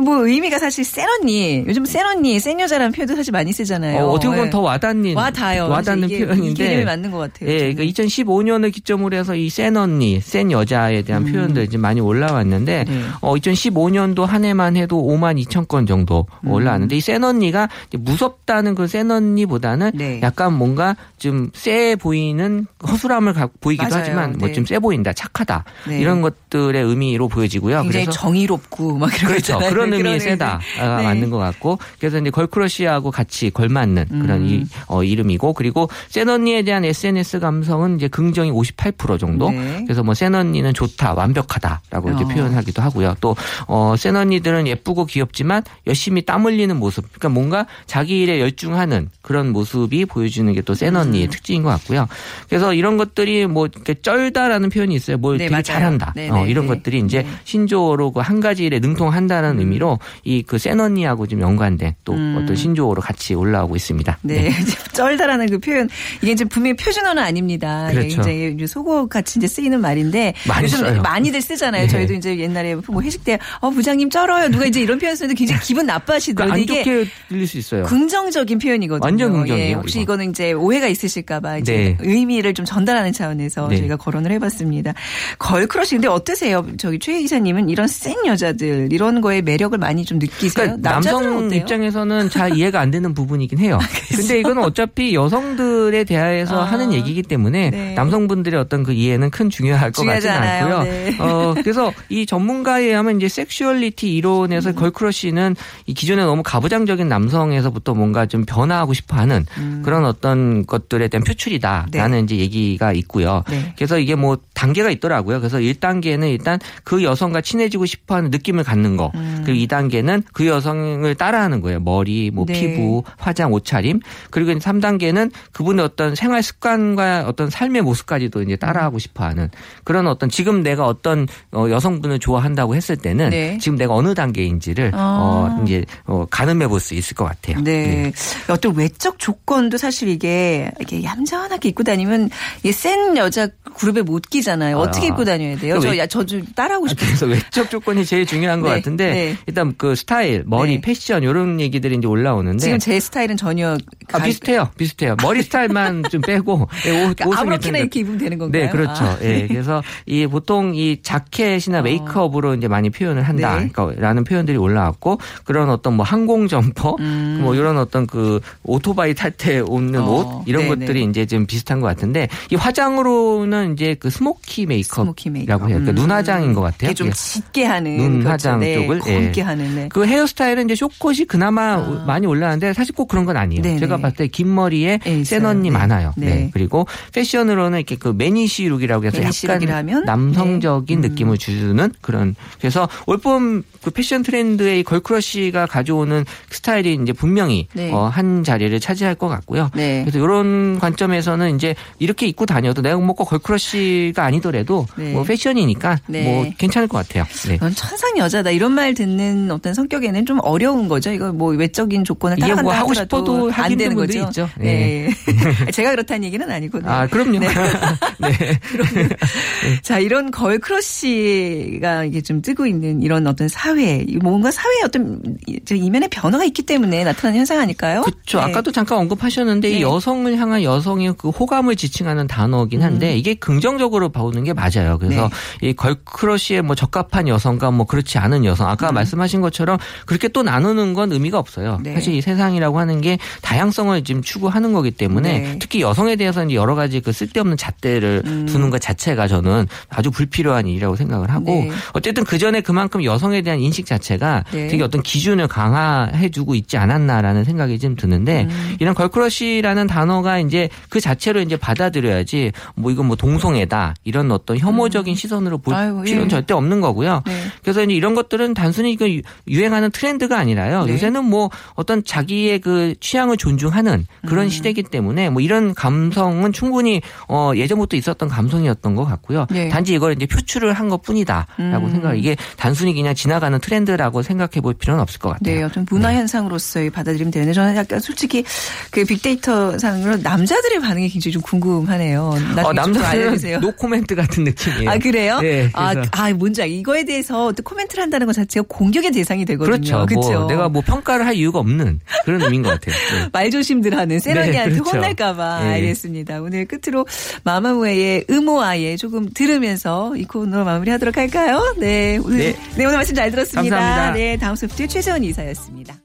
뭐 0.03 0.27
의미가 0.27 0.60
사실 0.60 0.84
센 0.86 1.08
언니, 1.10 1.63
요즘 1.67 1.86
센 1.86 2.05
언니, 2.05 2.39
센 2.39 2.60
여자라는 2.60 2.91
표현도 2.93 3.15
사실 3.15 3.31
많이 3.31 3.51
쓰잖아요. 3.51 4.05
어, 4.05 4.13
떻게 4.20 4.27
보면 4.29 4.46
네. 4.46 4.50
더 4.50 4.62
와닿는 4.62 5.15
와닿아요. 5.15 5.67
와닿는 5.70 6.10
이게 6.10 6.25
표현인데 6.25 6.50
이 6.50 6.53
개념이 6.53 6.86
맞는 6.86 7.12
것 7.12 7.17
같아요. 7.17 7.50
예. 7.50 7.74
그러니까 7.74 7.84
2015년을 8.03 8.72
기점으로 8.74 9.17
해서 9.17 9.36
이 9.36 9.50
센 9.50 9.75
언니, 9.75 10.22
센 10.22 10.51
여자에 10.51 11.01
대한 11.01 11.25
표현들 11.25 11.63
이제 11.63 11.77
많이 11.77 12.00
올라왔는데 12.00 12.86
음. 12.88 12.93
네. 13.01 13.05
어 13.22 13.36
2015년도 13.36 14.25
한 14.25 14.46
해만 14.46 14.77
해도 14.77 15.05
5만 15.05 15.41
2천 15.46 15.67
건 15.67 15.86
정도 15.86 16.25
음. 16.46 16.51
올라왔는데 16.51 16.96
이 16.96 17.01
센 17.01 17.24
언니가 17.24 17.67
무섭다는 17.93 18.75
그 18.75 18.88
센 18.88 19.10
언니보다는 19.12 19.91
네. 19.96 20.20
약간 20.22 20.53
뭔가 20.53 20.96
좀 21.17 21.50
세 21.53 21.96
보이는 21.96 22.65
허술함을 22.88 23.34
보이기도 23.60 23.89
맞아요. 23.89 24.01
하지만 24.01 24.36
뭐 24.38 24.48
네. 24.48 24.53
좀세 24.53 24.79
보인다, 24.79 25.12
착하다 25.13 25.63
네. 25.88 26.00
이런 26.00 26.22
것들의 26.22 26.81
의미로 26.84 27.27
보여지고요. 27.27 27.81
굉장히 27.84 28.05
그래서 28.05 28.12
정의롭고 28.20 28.90
막 28.98 29.13
이런 29.13 29.31
그렇죠. 29.31 29.53
거잖아요. 29.53 29.69
그런 29.69 29.93
의미의 29.93 30.13
의미. 30.15 30.19
세다 30.19 30.60
아, 30.79 30.98
네. 30.98 31.03
맞는 31.03 31.29
것 31.29 31.38
같고 31.38 31.79
그래서 32.00 32.17
이제 32.19 32.29
걸크러쉬하고 32.29 33.12
같이 33.12 33.50
걸맞는 33.50 34.05
그런 34.21 34.41
음. 34.41 34.48
이, 34.48 34.65
어, 34.88 35.03
이름이고 35.03 35.53
그리고 35.53 35.89
센 36.10 36.27
언니에 36.29 36.62
대한 36.63 36.86
SNS 36.86 37.39
감성은 37.39 37.98
이제 37.98 38.07
긍정이 38.07 38.51
58% 38.51 39.19
정도. 39.19 39.50
네. 39.51 39.83
그래서 39.86 40.03
뭐 40.03 40.13
센 40.13 40.36
언니는 40.36 40.74
좋다, 40.74 41.13
완벽하다라고 41.13 42.10
이렇게 42.10 42.24
어. 42.25 42.27
표현하기도 42.27 42.81
하고요. 42.81 43.15
또 43.21 43.36
어, 43.67 43.95
센 43.98 44.15
언니들은 44.15 44.67
예쁘고 44.67 45.05
귀엽지만 45.05 45.63
열심히 45.88 46.21
땀 46.24 46.45
흘리는 46.45 46.75
모습. 46.77 47.05
그러니까 47.12 47.29
뭔가 47.29 47.65
자기 47.86 48.21
일에 48.21 48.39
열중하는 48.39 49.10
그런 49.21 49.51
모습이 49.51 50.05
보여주는 50.05 50.51
게 50.53 50.62
또 50.62 50.74
센 50.75 50.95
언니의 50.95 51.25
음. 51.25 51.29
특징인 51.31 51.63
것 51.63 51.69
같고요. 51.69 52.07
그래서 52.48 52.74
이런 52.74 52.98
것들이 52.98 53.48
뭐 53.48 53.65
이렇게 53.65 53.93
쩔다라는 53.95 54.69
표현이 54.69 54.93
있어요. 54.95 55.17
뭘 55.17 55.38
네, 55.38 55.45
되게 55.45 55.51
맞아요. 55.51 55.63
잘한다. 55.63 56.13
네, 56.15 56.29
어, 56.29 56.43
네, 56.43 56.50
이런 56.51 56.67
네. 56.67 56.75
것들이 56.75 57.00
이제 57.00 57.24
네. 57.24 57.29
신조어로 57.45 58.12
그 58.12 58.21
한 58.21 58.39
가지 58.39 58.63
일에 58.65 58.79
능통한다는 58.81 59.59
의미로 59.59 60.00
이 60.23 60.43
그 60.43 60.57
센 60.57 60.79
언니하고 60.79 61.27
좀 61.27 61.41
연관된 61.41 61.95
또 62.03 62.13
음. 62.13 62.38
어떤 62.41 62.55
신조어로 62.55 63.01
같이 63.01 63.33
올라오고 63.33 63.75
있습니다. 63.75 64.17
네. 64.23 64.51
쩔다라는 64.93 65.50
그 65.50 65.59
표현 65.59 65.89
이게 66.21 66.31
이제 66.33 66.43
분명히 66.45 66.75
표준어는 66.75 67.21
아닙니다. 67.23 67.89
그렇죠. 67.91 68.21
이제 68.21 68.67
속어 68.67 69.07
같이 69.07 69.39
이제 69.39 69.47
쓰이는 69.47 69.79
말인데 69.81 70.33
많이 70.47 70.65
요즘 70.65 70.79
써요. 70.79 71.01
많이들 71.01 71.41
쓰잖아요. 71.41 71.83
네. 71.83 71.88
저희도 71.88 72.13
이제 72.13 72.38
옛날에 72.38 72.75
뭐 72.88 73.01
회식 73.01 73.23
때 73.23 73.39
어 73.61 73.69
부장님 73.69 74.09
쩔어요. 74.09 74.50
누가 74.50 74.65
이제 74.65 74.81
이런 74.81 74.97
표현 75.00 75.15
쓰는데 75.15 75.35
굉장히 75.38 75.61
기분 75.61 75.85
나빠하시더라고요. 75.85 76.53
안 76.53 76.59
이게 76.59 76.83
좋게 76.83 77.05
들릴 77.29 77.47
수 77.47 77.57
있어요. 77.57 77.83
긍정적인 77.83 78.59
표현이거든요. 78.59 79.05
완전 79.05 79.33
긍정이에요, 79.33 79.69
예, 79.69 79.73
혹시 79.73 80.00
이거. 80.01 80.13
이거는 80.13 80.31
이제 80.31 80.51
오해가 80.53 80.88
있으실까봐 80.88 81.59
이제 81.59 81.73
네. 81.73 81.97
의미를 82.01 82.53
좀 82.53 82.65
전달하는 82.65 83.11
차원에서 83.13 83.67
네. 83.69 83.77
저희가 83.77 83.97
거론을 83.97 84.31
해봤습니다. 84.33 84.93
걸크러쉬 85.39 85.95
근데 85.95 86.07
어떠세요? 86.07 86.65
저기 86.77 87.00
최 87.00 87.19
이사님은 87.19 87.69
이런 87.69 87.88
센 87.88 88.15
여자들 88.25 88.70
이런 88.91 89.21
거에 89.21 89.41
매력을 89.41 89.77
많이 89.77 90.05
좀 90.05 90.19
느끼세요? 90.19 90.65
그러니까 90.65 90.89
남성 90.89 91.45
어때요? 91.45 91.59
입장에서는 91.59 92.29
잘 92.29 92.55
이해가 92.55 92.79
안 92.79 92.91
되는 92.91 93.13
부분이긴 93.13 93.59
해요. 93.59 93.79
근데 94.15 94.39
이거는 94.39 94.63
어차피 94.63 95.15
여성들에 95.15 96.03
대해서 96.03 96.61
아. 96.61 96.65
하는 96.65 96.93
얘기이기 96.93 97.23
때문에 97.23 97.69
네. 97.69 97.93
남성분들의 97.93 98.59
어떤 98.59 98.83
그 98.83 98.93
이해는 98.93 99.29
큰 99.29 99.49
중요할 99.49 99.91
것 99.91 100.05
같지는. 100.05 100.35
않고요. 100.35 100.83
네. 100.83 101.17
어, 101.19 101.53
그래서 101.55 101.93
이 102.09 102.25
전문가에 102.25 102.85
의하면 102.85 103.17
이제 103.17 103.27
섹슈얼리티 103.27 104.13
이론에서 104.15 104.71
음. 104.71 104.75
걸크러쉬는 104.75 105.55
이 105.85 105.93
기존에 105.93 106.23
너무 106.23 106.43
가부장적인 106.43 107.07
남성에서부터 107.07 107.93
뭔가 107.93 108.25
좀 108.25 108.45
변화하고 108.45 108.93
싶어 108.93 109.17
하는 109.17 109.45
음. 109.57 109.81
그런 109.83 110.05
어떤 110.05 110.65
것들에 110.65 111.07
대한 111.07 111.23
표출이다라는 111.23 112.23
이제 112.25 112.37
얘기가 112.37 112.93
있고요. 112.93 113.43
네. 113.49 113.73
그래서 113.75 113.99
이게 113.99 114.15
뭐 114.15 114.37
단계가 114.53 114.89
있더라고요. 114.91 115.39
그래서 115.39 115.57
1단계는 115.57 116.29
일단 116.29 116.59
그 116.83 117.03
여성과 117.03 117.41
친해지고 117.41 117.85
싶어 117.85 118.15
하는 118.15 118.29
느낌을 118.29 118.61
갖는 118.63 118.98
거. 118.98 119.12
음. 119.15 119.41
그리고 119.46 119.65
2단계는 119.65 120.24
그 120.34 120.46
여성을 120.48 121.13
따라하는 121.15 121.62
거예요. 121.62 121.80
머리, 121.80 122.30
뭐 122.32 122.46
네. 122.46 122.53
피부, 122.53 123.03
화장, 123.18 123.53
옷차림. 123.53 124.00
그리고 124.30 124.51
3단계는 124.53 125.32
그분의 125.53 125.84
어떤 125.86 126.15
생활 126.15 126.44
습관과 126.44 127.25
어떤 127.27 127.50
삶의 127.50 127.82
모습까지도 127.82 128.41
이제 128.44 128.56
따라하고 128.56 129.00
싶어 129.00 129.24
하는 129.24 129.50
그런 129.84 130.08
어떤 130.08 130.30
지금 130.30 130.63
내가 130.63 130.86
어떤 130.86 131.27
어, 131.51 131.68
여성분을 131.70 132.20
좋아한다고 132.20 132.75
했을 132.75 132.96
때는 132.96 133.30
네. 133.30 133.58
지금 133.60 133.77
내가 133.77 133.94
어느 133.94 134.13
단계인지를 134.13 134.91
아. 134.94 135.58
어, 135.58 135.63
이제 135.63 135.86
어, 136.06 136.25
가늠해 136.30 136.68
볼 136.68 136.82
수 136.82 136.96
있을 136.96 137.15
것 137.15 137.25
같아요. 137.25 137.62
네. 137.63 138.12
어떤 138.50 138.75
외적 138.75 139.20
조건도 139.20 139.77
사실 139.77 140.08
이게 140.10 140.72
이렇게 140.80 141.03
얌전하게 141.03 141.70
입고 141.70 141.84
다니면 141.84 142.30
센 142.74 143.15
여자 143.18 143.48
그룹에 143.77 144.01
못 144.01 144.24
끼잖아요. 144.30 144.77
어떻게 144.77 145.06
아. 145.06 145.10
입고 145.10 145.24
다녀야 145.25 145.56
돼요? 145.58 145.75
그 145.75 145.82
저, 145.82 145.89
외- 145.89 146.00
야, 146.00 146.08
저좀 146.08 146.44
따라하고 146.56 146.88
싶어요. 146.88 147.06
그래서 147.08 147.25
외적 147.27 147.70
조건이 147.70 148.03
제일 148.03 148.25
중요한 148.25 148.50
것 148.60 148.70
네, 148.70 148.75
같은데 148.75 149.13
네. 149.13 149.38
일단 149.48 149.74
그 149.77 149.96
스타일, 149.96 150.43
머리, 150.46 150.75
네. 150.75 150.81
패션 150.81 151.24
이런 151.24 151.62
얘기들이 151.62 151.96
이제 151.96 152.08
올라오는데 152.08 152.58
지금 152.60 152.77
제 152.79 153.00
스타일은 153.00 153.38
전혀 153.38 153.74
아, 153.74 153.77
가- 154.17 154.24
비슷해요. 154.24 154.70
비슷해요. 154.77 155.15
머리 155.24 155.41
스타일만 155.43 156.03
좀 156.12 156.20
빼고 156.22 156.67
예, 156.88 157.05
옷, 157.05 157.15
그러니까 157.15 157.39
아무렇게나. 157.41 157.77
이렇게 157.77 158.01
입으면 158.01 158.17
되는 158.17 158.38
건가요? 158.38 158.63
네, 158.65 158.70
그렇죠. 158.70 159.05
아, 159.05 159.17
예, 159.22 159.48
그래서 159.48 159.81
이 160.05 160.27
보통 160.27 160.74
이 160.75 161.00
자켓이나 161.01 161.81
메이크업으로 161.84 162.55
이제 162.55 162.67
많이 162.67 162.89
표현을 162.89 163.24
한다. 163.24 163.53
어. 163.55 163.60
네. 163.60 163.70
그러니까 163.70 164.01
라는 164.01 164.24
표현들이 164.25 164.58
올라왔고 164.58 165.20
그런 165.46 165.70
어떤 165.70 165.93
뭐 165.96 166.03
항공 166.05 166.48
점퍼, 166.48 166.98
뭐 167.39 167.55
이런 167.55 167.77
어떤 167.77 168.08
그 168.08 168.41
오토바이 168.63 169.13
탈때 169.13 169.60
음. 169.60 169.96
어, 169.96 170.10
옷 170.41 170.43
이런 170.48 170.63
네네. 170.63 170.75
것들이 170.86 171.03
이제 171.05 171.25
좀 171.25 171.46
비슷한 171.46 171.79
것 171.79 171.88
같은데 171.88 172.27
이 172.51 172.55
화장으로는 172.55 173.74
이제 173.74 173.96
그 174.00 174.10
스모키 174.10 174.65
스모키 174.84 175.29
메이크업이라고 175.29 175.65
메이크업. 175.65 175.70
해요. 175.70 175.77
그러니까 175.79 175.91
음. 175.91 175.96
눈화장인 175.96 176.53
것 176.53 176.62
같아요. 176.62 176.93
좀 176.93 177.08
예. 177.08 177.12
짙게 177.12 177.65
하는 177.65 177.98
눈 177.98 178.20
그렇죠. 178.24 178.40
화장 178.50 178.60
네, 178.60 178.75
쪽을, 178.75 179.00
검게 179.00 179.33
예. 179.38 179.41
하는 179.41 179.75
네. 179.75 179.89
그 179.89 180.05
헤어스타일은 180.05 180.65
이제 180.65 180.75
숏컷이 180.75 181.25
그나마 181.27 181.75
아. 181.75 182.03
많이 182.07 182.25
올라왔는데 182.27 182.74
사실 182.74 182.95
꼭 182.95 183.07
그런 183.07 183.25
건 183.25 183.38
아니에요. 183.38 183.62
네네. 183.62 183.79
제가 183.79 183.98
봤을 183.98 184.17
때 184.17 184.27
긴 184.27 184.53
머리에 184.53 185.00
예, 185.05 185.12
있어요. 185.12 185.24
센 185.24 185.45
언니 185.45 185.69
네. 185.69 185.77
많아요. 185.77 186.13
네. 186.17 186.25
네. 186.27 186.50
그리고 186.53 186.88
패션으로는 187.13 187.77
이렇게 187.79 187.95
그 187.95 188.13
매니시 188.15 188.65
룩이라고 188.69 189.05
해서 189.05 189.19
매니시 189.19 189.48
약간? 189.48 189.60
남성적인 190.05 191.01
네. 191.01 191.07
음. 191.07 191.12
느낌을 191.12 191.38
주는 191.38 191.91
그런 192.01 192.36
그래서 192.60 192.88
올봄 193.07 193.63
그 193.83 193.91
패션 193.91 194.24
트렌드의 194.24 194.79
이 194.79 194.83
걸크러쉬가 194.83 195.65
가져오는 195.65 196.25
스타일이 196.50 196.98
이제 197.01 197.13
분명히 197.13 197.67
네. 197.74 197.91
어, 197.91 198.05
한 198.05 198.43
자리를 198.43 198.79
차지할 198.79 199.15
것 199.15 199.27
같고요. 199.27 199.69
네. 199.75 200.01
그래서 200.03 200.19
이런 200.19 200.79
관점에서는 200.79 201.55
이제 201.55 201.75
이렇게 202.00 202.27
입고 202.27 202.45
다녀도 202.45 202.81
내가 202.81 202.98
뭐 202.98 203.13
꼭 203.13 203.29
걸크러쉬가 203.29 204.24
아니더라도 204.24 204.86
네. 204.95 205.13
뭐 205.13 205.24
패션이니까 205.24 206.00
네. 206.07 206.24
뭐 206.24 206.45
괜찮을 206.57 206.88
것 206.88 206.98
같아요. 207.00 207.25
네. 207.48 207.57
넌 207.57 207.74
천상 207.74 208.17
여자다 208.17 208.51
이런 208.51 208.73
말 208.73 208.93
듣는 208.93 209.51
어떤 209.51 209.73
성격에는 209.73 210.25
좀 210.25 210.39
어려운 210.41 210.88
거죠. 210.88 211.11
이거 211.11 211.31
뭐 211.31 211.53
외적인 211.53 212.03
조건을 212.03 212.38
이게 212.38 212.47
따라간다 212.47 212.63
뭐 212.63 212.73
하고 212.73 212.93
싶어도 212.93 213.51
안 213.53 213.77
되는 213.77 213.95
거죠. 213.95 214.19
있죠. 214.19 214.50
네. 214.57 215.09
제가 215.71 215.91
그렇다는 215.91 216.23
얘기는 216.23 216.50
아니고. 216.50 216.79
네. 216.79 216.85
아, 216.88 217.07
그럼요. 217.07 217.39
네. 217.39 217.50
자, 219.83 220.00
이런 220.00 220.31
걸 220.31 220.59
크러쉬가 220.59 222.05
이게 222.05 222.21
좀 222.21 222.41
뜨고 222.41 222.65
있는 222.65 223.01
이런 223.01 223.27
어떤 223.27 223.47
사회, 223.47 224.05
뭔가 224.21 224.51
사회에 224.51 224.81
어떤 224.83 225.21
저 225.65 225.75
이면의 225.75 226.09
변화가 226.09 226.43
있기 226.45 226.63
때문에 226.63 227.03
나타나는 227.03 227.39
현상 227.39 227.59
아닐까요? 227.59 228.01
그렇죠. 228.01 228.39
네. 228.39 228.45
아까도 228.45 228.71
잠깐 228.71 229.00
언급하셨는데 229.00 229.69
네. 229.69 229.77
이 229.77 229.81
여성을 229.81 230.35
향한 230.38 230.63
여성의 230.63 231.15
그 231.17 231.29
호감을 231.29 231.75
지칭하는 231.75 232.27
단어긴 232.27 232.83
한데 232.83 233.17
이게 233.17 233.33
긍정적으로 233.33 234.09
보는 234.09 234.43
게 234.43 234.53
맞아요. 234.53 234.97
그래서 235.00 235.25
음. 235.25 235.29
네. 235.61 235.69
이 235.69 235.73
걸크러쉬에 235.73 236.61
뭐 236.61 236.75
적합한 236.75 237.27
여성과 237.27 237.71
뭐 237.71 237.85
그렇지 237.85 238.17
않은 238.21 238.45
여성 238.45 238.69
아까 238.69 238.91
말씀하신 238.91 239.41
것처럼 239.41 239.77
그렇게 240.05 240.27
또 240.27 240.43
나누는 240.43 240.93
건 240.93 241.11
의미가 241.11 241.39
없어요. 241.39 241.79
네. 241.83 241.93
사실 241.93 242.13
이 242.13 242.21
세상이라고 242.21 242.79
하는 242.79 243.01
게 243.01 243.17
다양성을 243.41 244.03
지금 244.03 244.21
추구하는 244.21 244.73
거기 244.73 244.91
때문에 244.91 245.39
네. 245.39 245.55
특히 245.59 245.81
여성에 245.81 246.15
대해서는 246.15 246.51
여러 246.53 246.75
가지 246.75 246.99
그 246.99 247.11
쓸데없는 247.11 247.57
잣대를 247.57 248.23
음. 248.25 248.45
두는 248.45 248.69
것 248.69 248.79
자체가 248.79 249.27
저는 249.27 249.67
아주 249.89 250.11
불필요한 250.11 250.67
일이라고 250.67 250.95
생각을 250.95 251.31
하고 251.31 251.51
네. 251.51 251.71
어쨌든 251.93 252.23
그 252.23 252.37
전에 252.37 252.61
그만큼 252.61 253.03
여성에 253.03 253.41
대한 253.41 253.59
인식 253.59 253.85
자체가 253.85 254.43
네. 254.51 254.67
되게 254.67 254.83
어떤 254.83 255.01
기준을 255.01 255.47
강화해주고 255.47 256.55
있지 256.55 256.77
않았나라는 256.77 257.43
생각이 257.43 257.79
좀 257.79 257.95
드는데 257.95 258.47
음. 258.49 258.75
이런 258.79 258.93
걸크러쉬라는 258.93 259.87
단어가 259.87 260.39
이제 260.39 260.69
그 260.89 260.99
자체로 260.99 261.41
이제 261.41 261.57
받아들여야지 261.57 262.51
뭐 262.75 262.91
이건 262.91 263.07
뭐 263.07 263.15
동성애다 263.15 263.95
이런 264.03 264.31
어떤 264.31 264.57
혐오적인 264.57 265.15
시선으로 265.15 265.57
볼 265.59 265.73
음. 265.73 265.77
아이고, 265.77 266.01
필요는 266.03 266.25
예. 266.25 266.29
절대 266.29 266.53
없는 266.53 266.81
거고요. 266.81 267.23
네. 267.25 267.33
그래서 267.61 267.83
이제 267.83 267.93
이런 268.01 268.15
것들은 268.15 268.55
단순히 268.55 268.98
유- 269.00 269.22
유행하는 269.48 269.91
트렌드가 269.91 270.39
아니라요. 270.39 270.86
네. 270.86 270.93
요새는 270.93 271.24
뭐 271.24 271.51
어떤 271.75 272.03
자기의 272.03 272.58
그 272.60 272.96
취향을 273.00 273.38
존중하는 273.38 274.08
그런 274.27 274.46
음. 274.46 274.50
시대이기 274.50 274.81
때문에 274.84 275.29
뭐 275.29 275.39
이런 275.39 275.75
감성은 275.75 276.51
충분히 276.51 277.01
어 277.29 277.51
예전부터 277.55 277.96
있었던 277.98 278.27
감성이었던 278.27 278.96
것 278.96 279.05
같고요. 279.05 279.46
네. 279.51 279.70
단지 279.70 279.93
이걸 279.93 280.13
이제 280.13 280.25
표출을 280.25 280.74
한 280.74 280.89
것뿐이다라고 280.89 281.86
음. 281.86 281.91
생각. 281.91 282.15
이게 282.15 282.36
단순히 282.58 282.96
그냥 282.96 283.13
지나가는 283.13 283.58
트렌드라고 283.60 284.24
생각해 284.24 284.62
볼 284.62 284.74
필요는 284.74 285.00
없을 285.00 285.20
것 285.20 285.29
같아요. 285.29 285.55
네, 285.55 285.63
어떤 285.63 285.86
문화 285.91 286.12
현상으로서의 286.13 286.89
받아들이면 286.89 287.29
되는데 287.31 287.53
저는 287.53 287.75
약간 287.75 288.00
솔직히 288.00 288.43
그 288.89 289.05
빅데이터 289.05 289.77
상으로 289.77 290.17
남자들의 290.17 290.79
반응이 290.81 291.10
굉장히 291.10 291.34
좀 291.34 291.41
궁금하네요. 291.43 292.34
어. 292.63 292.74
남자들은 292.74 293.62
노 293.62 293.72
코멘트 293.74 294.15
같은 294.15 294.43
느낌이에요. 294.43 294.89
아 294.89 294.98
그래요? 294.98 295.39
네, 295.41 295.70
아, 295.74 295.93
그래서. 295.93 296.10
아 296.13 296.31
뭔지 296.34 296.62
알- 296.63 296.72
이거에 296.72 297.03
대해서 297.05 297.51
또 297.51 297.62
코멘트를 297.63 298.03
한다는 298.03 298.27
것 298.27 298.33
자체가 298.33 298.65
공격의 298.69 299.12
대상이 299.12 299.43
되거든요. 299.45 299.71
그렇죠. 299.71 299.98
뭐 299.98 300.05
그렇죠? 300.05 300.48
내가 300.48 300.69
뭐 300.69 300.81
평가를 300.81 301.25
할 301.25 301.36
이유가 301.36 301.60
없는 301.60 302.00
그런 302.25 302.41
의미인 302.41 302.62
것 302.63 302.69
같아요. 302.69 302.95
네. 302.95 303.29
말 303.33 303.51
조심들 303.51 303.98
하는 303.98 304.19
센 304.19 304.32
언니한테 304.32 304.75
그렇죠. 304.75 304.98
혼날까봐 304.98 305.63
네. 305.63 305.74
알겠습니다. 305.74 306.41
오늘 306.41 306.65
끝으로 306.65 307.05
마마무의 307.43 308.25
음오아예 308.27 308.95
조금 308.98 309.27
들으면서 309.33 310.15
이 310.15 310.25
코너 310.25 310.63
마무리하도록 310.63 311.17
할까요? 311.17 311.75
네, 311.77 312.17
오늘 312.24 312.38
네. 312.38 312.55
네. 312.75 312.86
오늘 312.86 312.98
말씀 312.98 313.15
잘 313.15 313.29
들었습니다. 313.31 313.75
감사합니다. 313.77 314.13
네, 314.13 314.38
다음 314.38 314.55
소프트 314.55 314.88
최세원 314.88 315.24
이사였습니다. 315.24 315.95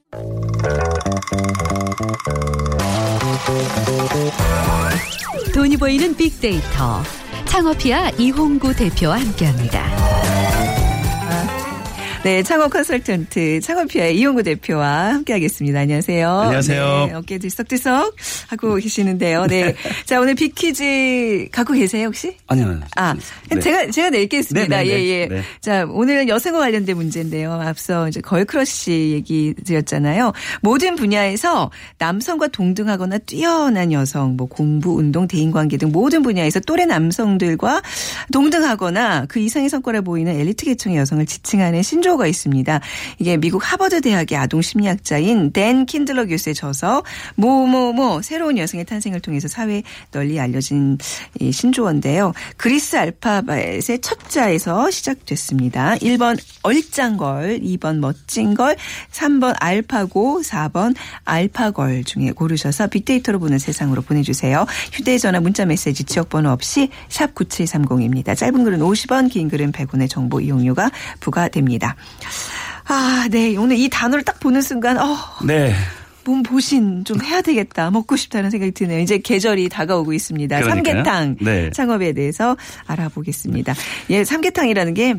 돈이 5.54 5.76
보이는 5.76 6.16
빅데이터. 6.16 7.02
창업피아 7.46 8.10
이홍구 8.18 8.74
대표와 8.74 9.20
함께합니다. 9.20 10.55
네, 12.26 12.42
창업 12.42 12.72
컨설턴트 12.72 13.60
창업피아의 13.60 14.18
이용구 14.18 14.42
대표와 14.42 15.14
함께하겠습니다. 15.14 15.78
안녕하세요. 15.78 16.28
안녕하세요. 16.28 17.06
네, 17.06 17.14
어깨 17.14 17.38
들썩들썩 17.38 18.16
하고 18.48 18.74
계시는데요. 18.74 19.46
네, 19.46 19.76
자 20.06 20.20
오늘 20.20 20.34
빅퀴즈 20.34 21.50
갖고 21.52 21.74
계세요 21.74 22.06
혹시? 22.06 22.36
아니요. 22.48 22.80
아, 22.96 23.14
네. 23.48 23.60
제가 23.60 23.92
제가 23.92 24.10
낼겠습니다. 24.10 24.78
네, 24.78 24.84
네, 24.84 24.90
예, 24.90 24.96
네. 24.96 25.06
예. 25.06 25.26
네. 25.28 25.42
자, 25.60 25.86
오늘은 25.88 26.28
여성과 26.28 26.58
관련된 26.58 26.96
문제인데요. 26.96 27.52
앞서 27.52 28.08
이제 28.08 28.20
걸크러쉬 28.20 29.12
얘기 29.12 29.54
드렸잖아요. 29.64 30.32
모든 30.62 30.96
분야에서 30.96 31.70
남성과 31.98 32.48
동등하거나 32.48 33.18
뛰어난 33.18 33.92
여성, 33.92 34.36
뭐 34.36 34.48
공부, 34.48 34.96
운동, 34.96 35.28
대인관계 35.28 35.76
등 35.76 35.92
모든 35.92 36.24
분야에서 36.24 36.58
또래 36.58 36.86
남성들과 36.86 37.82
동등하거나 38.32 39.26
그 39.28 39.38
이상의 39.38 39.68
성과를 39.68 40.02
보이는 40.02 40.34
엘리트 40.34 40.64
계층의 40.64 40.96
여성을 40.96 41.24
지칭하는 41.24 41.84
신조 41.84 42.15
어가 42.16 42.26
있습니다. 42.26 42.80
이게 43.18 43.36
미국 43.36 43.60
하버드 43.72 44.00
대학의 44.00 44.36
아동 44.36 44.60
심리학자인 44.62 45.52
댄 45.52 45.86
킨들러 45.86 46.26
교수의 46.26 46.54
저서 46.54 47.02
뭐뭐뭐 47.36 48.22
새로운 48.22 48.58
여성의 48.58 48.84
탄생을 48.84 49.20
통해서 49.20 49.48
사회에 49.48 49.82
널리 50.10 50.40
알려진 50.40 50.98
이 51.38 51.52
신조어인데요. 51.52 52.32
그리스 52.56 52.96
알파벳의 52.96 54.00
첫 54.00 54.28
자에서 54.28 54.90
시작됐습니다. 54.90 55.96
1번 55.96 56.38
얼짱걸, 56.62 57.60
2번 57.60 57.98
멋진걸, 57.98 58.76
3번 59.12 59.54
알파고, 59.60 60.40
4번 60.42 60.94
알파걸 61.24 62.04
중에 62.04 62.32
고르셔서 62.32 62.88
빅데이터로 62.88 63.38
보는 63.38 63.58
세상으로 63.58 64.02
보내주세요. 64.02 64.66
휴대전화 64.92 65.40
문자메시지 65.40 66.04
지역번호 66.04 66.50
없이 66.50 66.88
샵 67.08 67.34
9730입니다. 67.34 68.36
짧은 68.36 68.64
글은 68.64 68.80
50원, 68.80 69.30
긴 69.30 69.48
글은 69.48 69.72
100원의 69.72 70.08
정보 70.08 70.40
이용료가 70.40 70.90
부과됩니다. 71.20 71.95
아, 72.88 73.26
네. 73.30 73.56
오늘 73.56 73.76
이 73.76 73.88
단어를 73.88 74.24
딱 74.24 74.38
보는 74.38 74.62
순간, 74.62 74.98
어, 74.98 75.16
네. 75.44 75.74
몸 76.26 76.42
보신 76.42 77.04
좀 77.04 77.22
해야 77.22 77.40
되겠다. 77.40 77.90
먹고 77.90 78.16
싶다는 78.16 78.50
생각이 78.50 78.72
드네요. 78.72 79.00
이제 79.00 79.18
계절이 79.18 79.68
다가오고 79.68 80.12
있습니다. 80.12 80.60
그러니까요. 80.60 80.94
삼계탕 81.04 81.36
네. 81.40 81.70
창업에 81.70 82.12
대해서 82.12 82.56
알아보겠습니다. 82.86 83.74
예, 84.10 84.24
삼계탕이라는 84.24 84.94
게 84.94 85.14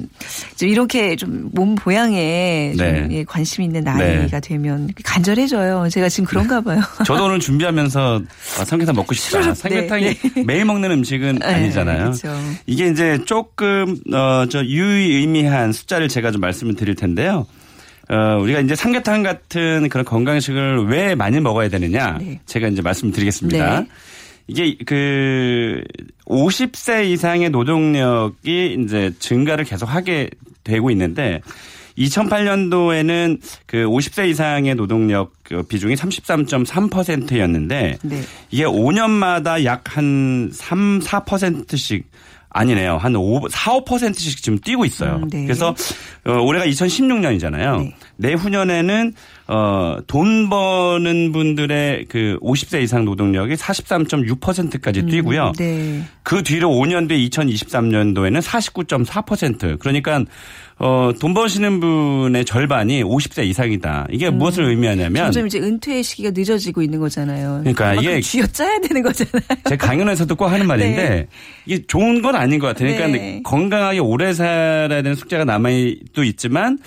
좀 0.57 0.69
이렇게 0.69 1.15
좀 1.15 1.49
몸 1.53 1.75
보양에 1.75 2.73
좀 2.77 2.85
네. 2.85 3.07
예, 3.11 3.23
관심 3.23 3.63
있는 3.63 3.83
나이가 3.83 4.39
되면 4.39 4.89
간절해져요. 5.03 5.87
제가 5.89 6.09
지금 6.09 6.25
그런가 6.25 6.61
봐요. 6.61 6.81
저도 7.05 7.25
오늘 7.25 7.39
준비하면서 7.39 8.21
아, 8.59 8.65
삼계탕 8.65 8.95
먹고 8.95 9.13
싶다. 9.13 9.39
네, 9.41 9.53
삼계탕이 9.55 10.15
매일 10.45 10.65
먹는 10.65 10.91
음식은 10.91 11.39
네, 11.39 11.45
아니잖아요. 11.45 11.97
그렇죠. 11.99 12.29
이게 12.65 12.87
이제 12.87 13.19
조금 13.25 13.97
어, 14.13 14.45
저 14.49 14.63
유의미한 14.63 15.71
숫자를 15.71 16.07
제가 16.09 16.31
좀 16.31 16.41
말씀을 16.41 16.75
드릴 16.75 16.95
텐데요. 16.95 17.45
어, 18.09 18.39
우리가 18.41 18.61
이제 18.61 18.75
삼계탕 18.75 19.23
같은 19.23 19.89
그런 19.89 20.05
건강식을 20.05 20.87
왜 20.87 21.15
많이 21.15 21.39
먹어야 21.39 21.69
되느냐. 21.69 22.17
네. 22.19 22.39
제가 22.45 22.67
이제 22.67 22.81
말씀드리겠습니다. 22.81 23.81
네. 23.81 23.87
이게 24.47 24.77
그 24.85 25.83
50세 26.25 27.05
이상의 27.07 27.49
노동력이 27.49 28.77
이제 28.79 29.11
증가를 29.19 29.65
계속 29.65 29.87
하게 29.87 30.29
되고 30.63 30.89
있는데 30.91 31.41
2008년도에는 31.97 33.41
그 33.65 33.85
50세 33.85 34.29
이상의 34.29 34.75
노동력 34.75 35.33
그 35.43 35.63
비중이 35.63 35.95
33.3%였는데 35.95 37.97
네. 38.01 38.21
이게 38.51 38.63
5년마다 38.63 39.65
약 39.65 39.97
한 39.97 40.49
3, 40.53 40.99
4%씩 40.99 42.05
아니네요. 42.49 42.97
한 42.97 43.15
5, 43.15 43.49
4, 43.49 43.79
5%씩 43.79 44.41
지금 44.41 44.59
뛰고 44.59 44.85
있어요. 44.85 45.17
음, 45.17 45.29
네. 45.29 45.43
그래서 45.43 45.75
어, 46.25 46.33
올해가 46.41 46.65
2016년이잖아요. 46.65 47.81
네. 47.81 47.95
내후년에는 48.17 49.13
어, 49.47 49.97
돈 50.07 50.49
버는 50.49 51.31
분들의 51.31 52.05
그 52.09 52.37
50세 52.41 52.81
이상 52.81 53.05
노동력이 53.05 53.55
43.6%까지 53.55 55.05
뛰고요. 55.05 55.53
네. 55.57 56.03
그 56.23 56.43
뒤로 56.43 56.69
5년 56.69 57.07
뒤 57.07 57.29
2023년도에는 57.29 58.41
49.4% 58.41 59.79
그러니까 59.79 60.23
어, 60.79 61.11
돈 61.19 61.33
버시는 61.33 61.79
분의 61.79 62.45
절반이 62.45 63.03
50세 63.03 63.45
이상이다. 63.45 64.07
이게 64.11 64.29
무엇을 64.29 64.65
의미하냐면 64.65 65.23
음. 65.23 65.31
점점 65.31 65.47
이제 65.47 65.59
은퇴 65.59 66.03
시기가 66.03 66.31
늦어지고 66.33 66.83
있는 66.83 66.99
거잖아요. 66.99 67.61
그러니까 67.61 67.95
이게 67.95 68.21
쥐어짜야 68.21 68.79
되는 68.81 69.01
거잖아요. 69.01 69.41
제 69.67 69.75
강연에서도 69.75 70.35
꼭 70.35 70.45
하는 70.45 70.67
말인데 70.67 71.09
네. 71.09 71.27
이게 71.65 71.83
좋은 71.87 72.21
건 72.21 72.35
아닌 72.35 72.59
것 72.59 72.67
같아요. 72.67 72.93
그러니까 72.93 73.17
네. 73.17 73.41
건강하게 73.43 73.99
오래 73.99 74.33
살아야 74.33 74.87
되는 74.87 75.15
숙제가 75.15 75.45
남아도 75.45 76.23
있지만 76.23 76.77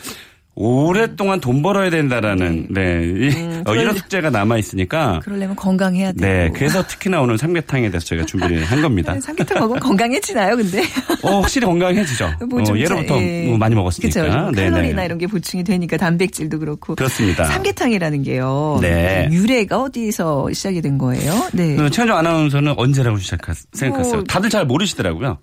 오랫동안 0.56 1.40
돈 1.40 1.62
벌어야 1.62 1.90
된다라는 1.90 2.66
네, 2.70 3.02
이- 3.04 3.28
음, 3.36 3.62
어, 3.66 3.74
이런 3.74 3.96
숙제가 3.96 4.30
남아 4.30 4.58
있으니까 4.58 5.20
그러려면 5.22 5.56
건강해야 5.56 6.12
돼요. 6.12 6.20
네 6.20 6.50
그래서 6.54 6.84
특히나 6.86 7.20
오늘 7.22 7.38
삼계탕에 7.38 7.88
대해서 7.90 8.04
제가 8.04 8.26
준비를 8.26 8.64
한 8.64 8.82
겁니다. 8.82 9.18
삼계탕 9.20 9.58
먹으면 9.60 9.80
건강해지나요, 9.80 10.56
근데? 10.56 10.82
어, 11.22 11.40
확실히 11.40 11.66
건강해지죠. 11.66 12.30
뭐좀 12.48 12.74
어, 12.74 12.78
예로부터 12.78 13.14
자- 13.16 13.22
예. 13.22 13.46
뭐 13.46 13.56
많이 13.58 13.74
먹었으니까. 13.74 14.20
그렇죠. 14.22 14.52
칼로리나 14.52 15.04
이런 15.04 15.18
게 15.18 15.26
보충이 15.26 15.64
되니까 15.64 15.96
단백질도 15.96 16.58
그렇고. 16.58 16.94
그렇습니다. 16.96 17.44
삼계탕이라는 17.44 18.22
게요. 18.24 18.78
네. 18.82 19.28
유래가 19.30 19.80
어디서 19.82 20.52
시작이 20.52 20.82
된 20.82 20.98
거예요? 20.98 21.48
네. 21.52 21.76
그 21.76 21.88
최현정 21.90 22.18
아나운서는 22.18 22.74
언제라고 22.76 23.16
시작하, 23.18 23.54
생각했어요? 23.72 24.14
뭐- 24.16 24.24
다들 24.24 24.50
잘 24.50 24.66
모르시더라고요. 24.66 25.38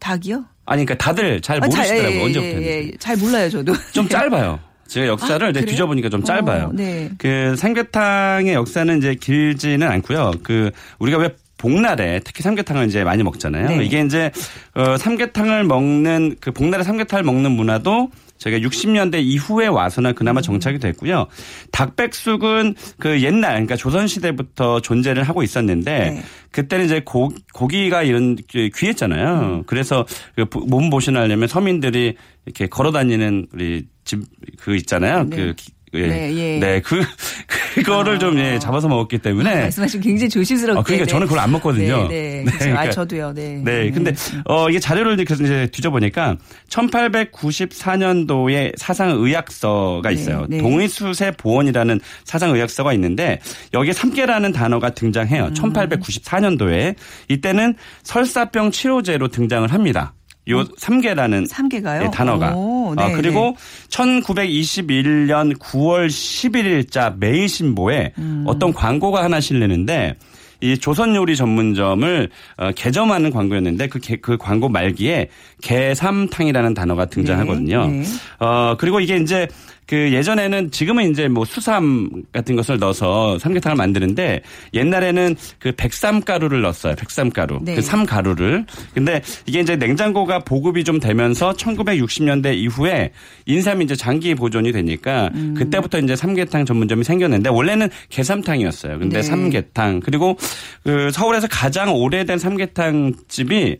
닭이요? 0.00 0.44
아니, 0.70 0.84
그러니까 0.86 1.04
다들 1.04 1.40
잘 1.40 1.56
아, 1.56 1.68
잘- 1.68 1.84
모르시더라고요. 1.98 2.10
예, 2.16 2.20
예, 2.20 2.24
언제부터 2.24 2.62
예. 2.62 2.66
예. 2.66 2.90
잘 3.00 3.16
몰라요, 3.16 3.50
저도. 3.50 3.72
좀 3.92 4.08
짧아요. 4.08 4.60
제가 4.86 5.06
역사를 5.08 5.44
아, 5.46 5.50
그래요? 5.52 5.66
뒤져보니까 5.66 6.08
좀 6.08 6.22
짧아요. 6.22 6.64
어, 6.66 6.70
네. 6.72 7.10
그 7.18 7.54
삼계탕의 7.56 8.54
역사는 8.54 8.98
이제 8.98 9.14
길지는 9.16 9.86
않고요. 9.88 10.32
그 10.44 10.70
우리가 11.00 11.18
왜 11.18 11.30
복날에 11.58 12.20
특히 12.24 12.42
삼계탕을 12.42 12.86
이제 12.86 13.02
많이 13.04 13.22
먹잖아요. 13.22 13.68
네. 13.68 13.84
이게 13.84 14.00
이제 14.00 14.30
어 14.74 14.96
삼계탕을 14.96 15.64
먹는 15.64 16.36
그 16.40 16.52
복날에 16.52 16.82
삼계탕을 16.84 17.22
먹는 17.24 17.50
문화도 17.52 18.10
저희가 18.40 18.66
60년대 18.66 19.22
이후에 19.22 19.66
와서나 19.68 20.12
그나마 20.12 20.40
정착이 20.40 20.78
됐고요. 20.78 21.26
닭백숙은 21.72 22.74
그 22.98 23.22
옛날 23.22 23.52
그러니까 23.52 23.76
조선 23.76 24.06
시대부터 24.08 24.80
존재를 24.80 25.22
하고 25.24 25.42
있었는데 25.42 26.10
네. 26.10 26.22
그때는 26.50 26.86
이제 26.86 27.02
고, 27.04 27.30
고기가 27.54 28.02
이런 28.02 28.36
게 28.36 28.70
귀했잖아요. 28.74 29.64
그래서 29.66 30.06
그 30.34 30.44
보- 30.46 30.60
몸 30.66 30.90
보신하려면 30.90 31.48
서민들이 31.48 32.16
이렇게 32.46 32.66
걸어 32.66 32.90
다니는 32.92 33.46
우리 33.52 33.86
집 34.04 34.22
그 34.58 34.74
있잖아요. 34.76 35.24
네. 35.28 35.36
그 35.36 35.54
기- 35.56 35.72
예. 35.94 36.06
네, 36.06 36.36
예. 36.36 36.58
네, 36.58 36.80
그 36.80 37.02
그거를 37.74 38.18
좀 38.18 38.38
예, 38.38 38.58
잡아서 38.58 38.88
먹었기 38.88 39.18
때문에 39.18 39.62
말씀하시면 39.62 40.02
굉장히 40.02 40.28
조심스럽게. 40.28 40.78
아, 40.78 40.82
그러니까 40.82 41.06
저는 41.06 41.26
그걸 41.26 41.38
안 41.40 41.50
먹거든요. 41.52 42.08
네, 42.08 42.08
네. 42.08 42.42
네, 42.44 42.46
그렇죠. 42.50 42.64
아, 42.64 42.68
그러니까- 42.72 42.90
저도요. 42.90 43.32
네. 43.34 43.62
네, 43.64 43.90
근데 43.90 44.12
어 44.44 44.68
이게 44.68 44.78
자료를 44.78 45.18
이제 45.20 45.68
뒤져보니까 45.72 46.36
1894년도에 46.68 48.72
사상의학서가 48.76 50.10
있어요. 50.10 50.46
네, 50.48 50.56
네. 50.56 50.62
동의수세 50.62 51.32
보원이라는 51.32 52.00
사상의학서가 52.24 52.92
있는데 52.94 53.40
여기에 53.74 53.92
삼계라는 53.92 54.52
단어가 54.52 54.90
등장해요. 54.90 55.46
음. 55.46 55.54
1894년도에 55.54 56.94
이때는 57.28 57.74
설사병 58.02 58.70
치료제로 58.70 59.28
등장을 59.28 59.70
합니다. 59.72 60.14
요 60.48 60.64
삼계라는 60.78 61.46
삼계가요? 61.46 62.04
예, 62.04 62.10
단어가. 62.10 62.54
오, 62.54 62.94
네, 62.96 63.02
아, 63.02 63.10
그리고 63.12 63.56
1921년 63.88 65.56
9월 65.58 66.06
11일자 66.08 67.16
매일신보에 67.18 68.12
음. 68.18 68.44
어떤 68.46 68.72
광고가 68.72 69.22
하나 69.22 69.40
실리는데 69.40 70.16
이 70.62 70.76
조선 70.76 71.14
요리 71.16 71.36
전문점을 71.36 72.28
어, 72.58 72.70
개점하는 72.76 73.30
광고였는데 73.30 73.88
그, 73.88 73.98
개- 73.98 74.16
그 74.16 74.36
광고 74.36 74.68
말기에 74.68 75.28
개삼탕이라는 75.62 76.74
단어가 76.74 77.06
등장하거든요. 77.06 77.86
네, 77.86 77.92
네. 78.00 78.04
어 78.40 78.76
그리고 78.78 79.00
이게 79.00 79.16
이제 79.16 79.48
그 79.90 80.12
예전에는 80.12 80.70
지금은 80.70 81.10
이제 81.10 81.26
뭐 81.26 81.44
수삼 81.44 82.08
같은 82.30 82.54
것을 82.54 82.78
넣어서 82.78 83.40
삼계탕을 83.40 83.76
만드는데 83.76 84.40
옛날에는 84.72 85.34
그 85.58 85.72
백삼 85.72 86.20
가루를 86.20 86.60
넣었어요. 86.60 86.94
백삼 86.94 87.30
가루. 87.30 87.58
네. 87.60 87.74
그 87.74 87.82
삼 87.82 88.06
가루를. 88.06 88.66
근데 88.94 89.20
이게 89.46 89.58
이제 89.58 89.74
냉장고가 89.74 90.44
보급이 90.44 90.84
좀 90.84 91.00
되면서 91.00 91.54
1960년대 91.54 92.56
이후에 92.56 93.10
인삼이 93.46 93.84
이제 93.84 93.96
장기 93.96 94.36
보존이 94.36 94.70
되니까 94.70 95.30
음. 95.34 95.54
그때부터 95.58 95.98
이제 95.98 96.14
삼계탕 96.14 96.66
전문점이 96.66 97.02
생겼는데 97.02 97.50
원래는 97.50 97.88
개삼탕이었어요. 98.10 99.00
근데 99.00 99.16
네. 99.16 99.22
삼계탕 99.24 100.00
그리고 100.04 100.36
그 100.84 101.10
서울에서 101.10 101.48
가장 101.50 101.92
오래된 101.92 102.38
삼계탕 102.38 103.14
집이 103.26 103.78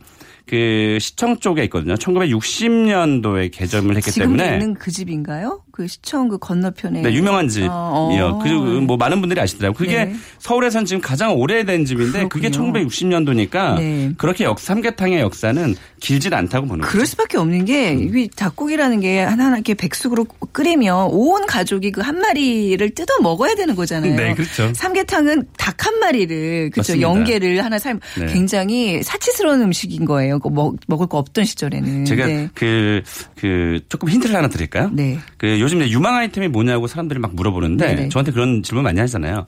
그 0.51 0.99
시청 1.01 1.39
쪽에 1.39 1.63
있거든요. 1.65 1.95
1960년도에 1.95 3.53
개점을 3.53 3.95
했기 3.95 4.11
지금 4.11 4.37
때문에 4.37 4.55
있는 4.55 4.75
그 4.75 4.91
집인가요? 4.91 5.63
그 5.81 5.87
시청 5.87 6.29
그 6.29 6.37
건너편에. 6.37 7.01
네, 7.01 7.13
유명한 7.15 7.49
집이요. 7.49 7.71
어, 7.71 8.11
어. 8.13 8.39
그리고 8.43 8.83
뭐 8.83 8.99
많은 8.99 9.21
분들이 9.21 9.41
아시더라고요. 9.41 9.73
그게 9.79 10.05
네. 10.05 10.15
서울에선 10.39 10.85
지금 10.85 11.01
가장 11.01 11.33
오래된 11.35 11.87
집인데 11.87 12.29
그게 12.29 12.51
그렇군요. 12.51 12.87
1960년도니까 12.87 13.77
네. 13.77 14.13
그렇게 14.19 14.45
역 14.45 14.61
삼계탕의 14.61 15.21
역사는 15.21 15.75
길질 16.01 16.35
않다고 16.35 16.67
보는 16.67 16.83
거죠. 16.83 16.93
그럴 16.93 17.07
수밖에 17.07 17.39
없는 17.39 17.65
게, 17.65 17.93
음. 17.93 18.19
이 18.19 18.29
닭고기라는 18.29 19.01
게 19.01 19.21
하나하나 19.21 19.57
이렇게 19.57 19.73
백숙으로 19.73 20.27
끓이면 20.53 21.09
온 21.13 21.47
가족이 21.47 21.93
그 21.93 22.01
한 22.11 22.19
마리를 22.19 22.91
뜯어 22.91 23.21
먹어야 23.23 23.55
되는 23.55 23.77
거잖아요. 23.77 24.17
네, 24.17 24.35
그렇죠. 24.35 24.73
삼계탕은 24.75 25.45
닭 25.57 25.81
한 25.87 25.99
마리를, 25.99 26.71
그죠. 26.71 26.81
맞습니다. 26.93 27.09
연계를 27.09 27.65
하나 27.65 27.79
삶, 27.79 28.01
네. 28.19 28.27
굉장히 28.27 29.03
사치스러운 29.03 29.63
음식인 29.63 30.05
거예요. 30.05 30.39
그거 30.39 30.51
먹, 30.51 30.77
먹을 30.89 31.07
거 31.07 31.17
없던 31.19 31.45
시절에는. 31.47 32.05
제가 32.05 32.27
네. 32.27 32.49
그, 32.55 33.03
그, 33.37 33.81
조금 33.89 34.11
힌트를 34.11 34.35
하나 34.37 34.49
드릴까요? 34.49 34.91
네. 34.93 35.19
그 35.39 35.59
요즘 35.71 35.89
유망 35.89 36.17
아이템이 36.17 36.49
뭐냐고 36.49 36.87
사람들이 36.89 37.21
막 37.21 37.35
물어보는데 37.35 37.95
네네. 37.95 38.09
저한테 38.09 38.33
그런 38.33 38.63
질문 38.63 38.83
많이 38.85 38.99
하잖아요. 39.01 39.47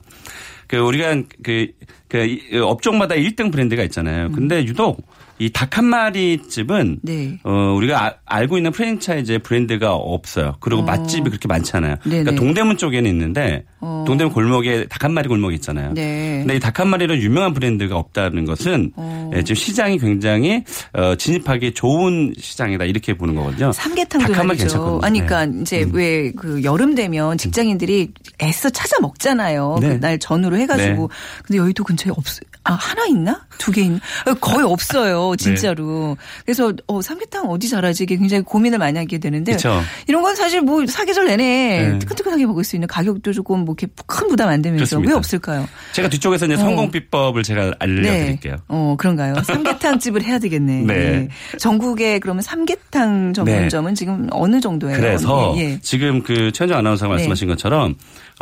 그 0.67 0.77
우리가 0.77 1.15
그, 1.43 1.67
그 2.07 2.17
이- 2.25 2.57
업종마다 2.57 3.15
1등 3.15 3.51
브랜드가 3.51 3.83
있잖아요. 3.83 4.31
근데 4.31 4.63
유독 4.63 5.05
이 5.39 5.49
닭 5.51 5.77
한 5.77 5.85
마리 5.85 6.37
집은 6.47 6.99
네. 7.01 7.39
어, 7.43 7.73
우리가 7.75 8.05
아- 8.05 8.13
알고 8.25 8.57
있는 8.57 8.71
프랜차이즈의 8.71 9.39
브랜드가 9.39 9.93
없어요. 9.95 10.55
그리고 10.59 10.81
어. 10.81 10.85
맛집이 10.85 11.29
그렇게 11.29 11.47
많지 11.47 11.75
않아요. 11.77 11.95
네네. 12.03 12.23
그러니까 12.23 12.35
동대문 12.35 12.77
쪽에는 12.77 13.09
있는데 13.09 13.65
어. 13.79 14.03
동대문 14.07 14.31
골목에 14.33 14.85
닭 14.89 15.03
한 15.03 15.11
마리 15.13 15.27
골목이 15.27 15.55
있잖아요. 15.55 15.93
네. 15.93 16.39
근데 16.39 16.55
이 16.55 16.59
닭 16.59 16.79
한 16.79 16.87
마리로 16.87 17.17
유명한 17.17 17.53
브랜드가 17.53 17.97
없다는 17.97 18.45
것은 18.45 18.91
어. 18.95 19.31
예, 19.35 19.43
지금 19.43 19.55
시장이 19.55 19.97
굉장히 19.99 20.63
어, 20.93 21.15
진입하기 21.15 21.73
좋은 21.73 22.33
시장이다 22.39 22.85
이렇게 22.85 23.13
보는 23.15 23.35
거거든요. 23.35 23.71
삼계탕도 23.73 24.27
닭 24.27 24.37
한 24.39 24.47
마리 24.47 24.57
말이죠. 24.59 24.65
괜찮거든요. 24.65 24.99
아니, 25.05 25.19
그러니까 25.25 25.45
네. 25.47 25.51
음. 25.57 25.61
이제 25.61 25.87
왜그 25.91 26.63
여름 26.63 26.95
되면 26.95 27.37
직장인들이 27.37 28.11
애써 28.41 28.69
찾아 28.69 28.97
먹잖아요. 29.01 29.77
네. 29.81 29.89
그날 29.89 30.19
전후로 30.19 30.57
해가지고. 30.57 31.09
근데 31.45 31.57
여의도 31.57 31.83
근처에 31.83 32.11
없. 32.15 32.23
아 32.65 32.73
하나 32.73 33.05
있나? 33.07 33.45
두 33.57 33.73
개 33.73 33.81
있나? 33.81 33.99
거의 34.39 34.59
네. 34.59 34.63
없어요, 34.63 35.22
진짜로. 35.35 36.17
그래서 36.45 36.73
어 36.87 37.01
삼계탕 37.01 37.49
어디 37.49 37.69
잘하지? 37.69 38.03
이게 38.03 38.17
굉장히 38.17 38.43
고민을 38.43 38.77
많이 38.77 38.97
하게 38.97 39.17
되는데 39.17 39.53
그쵸. 39.53 39.81
이런 40.07 40.21
건 40.21 40.35
사실 40.35 40.61
뭐 40.61 40.85
사계절 40.85 41.27
내내 41.27 41.89
네. 41.93 41.99
뜨끈뜨끈하게 41.99 42.45
먹을 42.45 42.63
수 42.63 42.75
있는 42.75 42.87
가격도 42.87 43.33
조금 43.33 43.65
뭐 43.65 43.75
이렇게 43.77 43.91
큰 44.05 44.27
부담 44.27 44.49
안 44.49 44.61
되면서 44.61 44.97
그렇습니다. 44.97 45.11
왜 45.11 45.17
없을까요? 45.17 45.67
제가 45.93 46.09
뒤쪽에서 46.09 46.45
이제 46.45 46.57
성공 46.57 46.91
비법을 46.91 47.43
제가 47.43 47.73
알려드릴게요. 47.79 48.57
어, 48.67 48.95
그런가요? 48.97 49.35
삼계탕 49.43 49.99
집을 49.99 50.23
해야 50.23 50.39
되겠네. 50.39 50.81
네. 50.81 50.93
예. 50.93 51.57
전국에 51.57 52.19
그러면 52.19 52.41
삼계탕 52.41 53.33
전문점은 53.33 53.95
지금 53.95 54.27
어느 54.31 54.59
정도예요? 54.59 54.97
그래서 54.97 55.53
예, 55.57 55.61
예. 55.61 55.79
지금 55.81 56.21
그 56.23 56.51
최현정 56.51 56.77
아나운서가 56.77 57.09
네. 57.09 57.15
말씀하신 57.15 57.47
것처럼 57.47 57.91
어, 57.91 57.95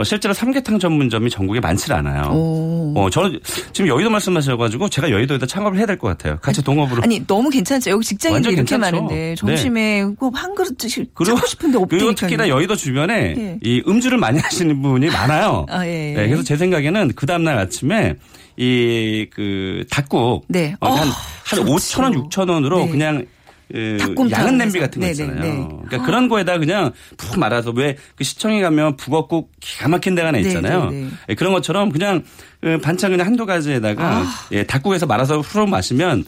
실제로 0.03 0.33
삼계탕 0.33 0.79
전문점이 0.79 1.29
전국에 1.29 1.59
많지 1.59 1.91
않아요. 1.93 2.31
오. 2.31 2.93
어, 2.97 3.09
저 3.09 3.29
지금 3.73 3.87
여의도 3.89 4.09
말씀하셔가지고 4.09 4.89
제가 4.89 5.11
여의도에다 5.11 5.45
창업을 5.45 5.77
해야 5.77 5.85
될 5.85 5.97
것 5.97 6.07
같아요. 6.07 6.37
같이 6.41 6.63
동업으로. 6.63 7.03
아니 7.03 7.25
너무 7.27 7.49
괜찮죠. 7.49 7.91
여기 7.91 8.05
직장인들 8.05 8.51
이렇게 8.51 8.63
괜찮죠. 8.75 8.79
많은데 8.97 9.35
점심에 9.35 10.03
꼭한 10.17 10.55
그릇씩 10.55 11.11
찾고 11.15 11.45
싶은데 11.47 11.77
그리고 11.89 12.09
없으니까. 12.09 12.13
특히나 12.15 12.47
여의도 12.49 12.75
주변에 12.75 13.35
예. 13.37 13.59
이 13.61 13.83
음주를 13.87 14.17
많이 14.17 14.39
하시는 14.41 14.81
분이 14.81 15.07
많아요. 15.07 15.65
아, 15.69 15.85
예, 15.85 16.11
예. 16.11 16.13
네, 16.15 16.25
그래서 16.27 16.43
제 16.43 16.57
생각에는 16.57 17.11
그 17.15 17.25
다음날 17.25 17.57
아침에 17.57 18.15
이 18.57 19.27
그 19.33 19.85
닭국 19.89 20.45
네. 20.49 20.75
어, 20.81 20.87
한, 20.89 21.07
어, 21.07 21.11
한 21.45 21.59
좋죠. 21.59 21.63
5천 21.65 22.03
원, 22.03 22.13
6천 22.29 22.49
원으로 22.49 22.79
네. 22.85 22.89
그냥 22.91 23.25
그 23.71 24.29
양은 24.31 24.57
냄비. 24.57 24.79
같은 24.79 24.99
거 24.99 25.05
네, 25.07 25.11
있잖아요. 25.11 25.41
네, 25.41 25.49
네. 25.51 25.67
그러니까 25.87 26.05
그런 26.05 26.27
거에다 26.29 26.57
그냥 26.57 26.91
푹 27.17 27.39
말아서 27.39 27.71
왜 27.71 27.95
그 28.15 28.23
시청에 28.23 28.61
가면 28.61 28.97
북어국 28.97 29.51
기가 29.59 29.87
막힌 29.87 30.15
데가 30.15 30.27
하나 30.29 30.37
네, 30.39 30.47
있잖아요. 30.47 30.89
네, 30.89 31.01
네. 31.01 31.07
예, 31.29 31.35
그런 31.35 31.53
것처럼 31.53 31.91
그냥 31.91 32.23
그 32.61 32.77
반찬 32.79 33.11
그냥 33.11 33.25
한두 33.27 33.45
가지에다가 33.45 34.03
아. 34.17 34.25
예, 34.51 34.63
닭국에서 34.63 35.05
말아서 35.05 35.39
후루룩 35.39 35.69
마시면 35.69 36.25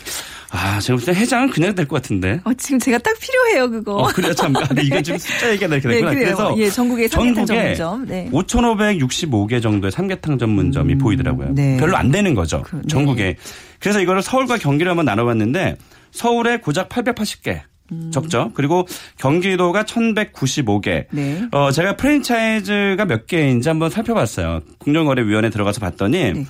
아, 0.52 0.80
제가 0.80 0.98
볼 0.98 1.06
때 1.06 1.14
해장은 1.20 1.50
그냥 1.50 1.74
될 1.74 1.88
것 1.88 2.02
같은데. 2.02 2.40
어, 2.44 2.52
지금 2.56 2.78
제가 2.80 2.98
딱 3.00 3.16
필요해요 3.20 3.70
그거. 3.72 3.96
어, 3.96 4.08
그래요, 4.08 4.34
참. 4.36 4.56
아, 4.56 4.60
근데 4.68 4.84
이게 4.84 5.02
지금 5.02 5.18
숫자 5.18 5.50
얘기가 5.52 5.66
이렇게 5.68 5.88
네, 5.88 5.94
됐구나. 5.96 6.12
그래요. 6.12 6.26
그래서 6.26 6.56
예, 6.58 6.70
전국에 6.70 7.08
삼계탕 7.08 7.46
전국에 7.46 7.76
전문점. 7.76 8.06
네. 8.08 8.30
5,565개 8.32 9.62
정도의 9.62 9.92
삼계탕 9.92 10.38
전문점이 10.38 10.96
보이더라고요. 10.98 11.50
네. 11.54 11.78
별로 11.78 11.98
안 11.98 12.12
되는 12.12 12.36
거죠. 12.36 12.62
그, 12.64 12.76
네. 12.78 12.82
전국에. 12.88 13.36
그래서 13.80 14.00
이거를 14.02 14.22
서울과 14.22 14.58
경기를 14.58 14.90
한번 14.92 15.06
나눠봤는데 15.06 15.76
서울에 16.14 16.58
고작 16.58 16.90
880개. 16.90 17.62
음. 17.92 18.12
적죠. 18.12 18.52
그리고 18.54 18.88
경기도가 19.18 19.84
1,195개. 19.84 21.06
네. 21.12 21.46
어, 21.52 21.72
제가 21.72 21.98
프랜차이즈가 21.98 23.06
몇 23.06 23.28
개인지 23.28 23.68
한번 23.68 23.90
살펴봤어요. 23.90 24.62
공정거래위원회 24.78 25.50
들어가서 25.50 25.82
봤더니 25.82 26.34
네. 26.34 26.46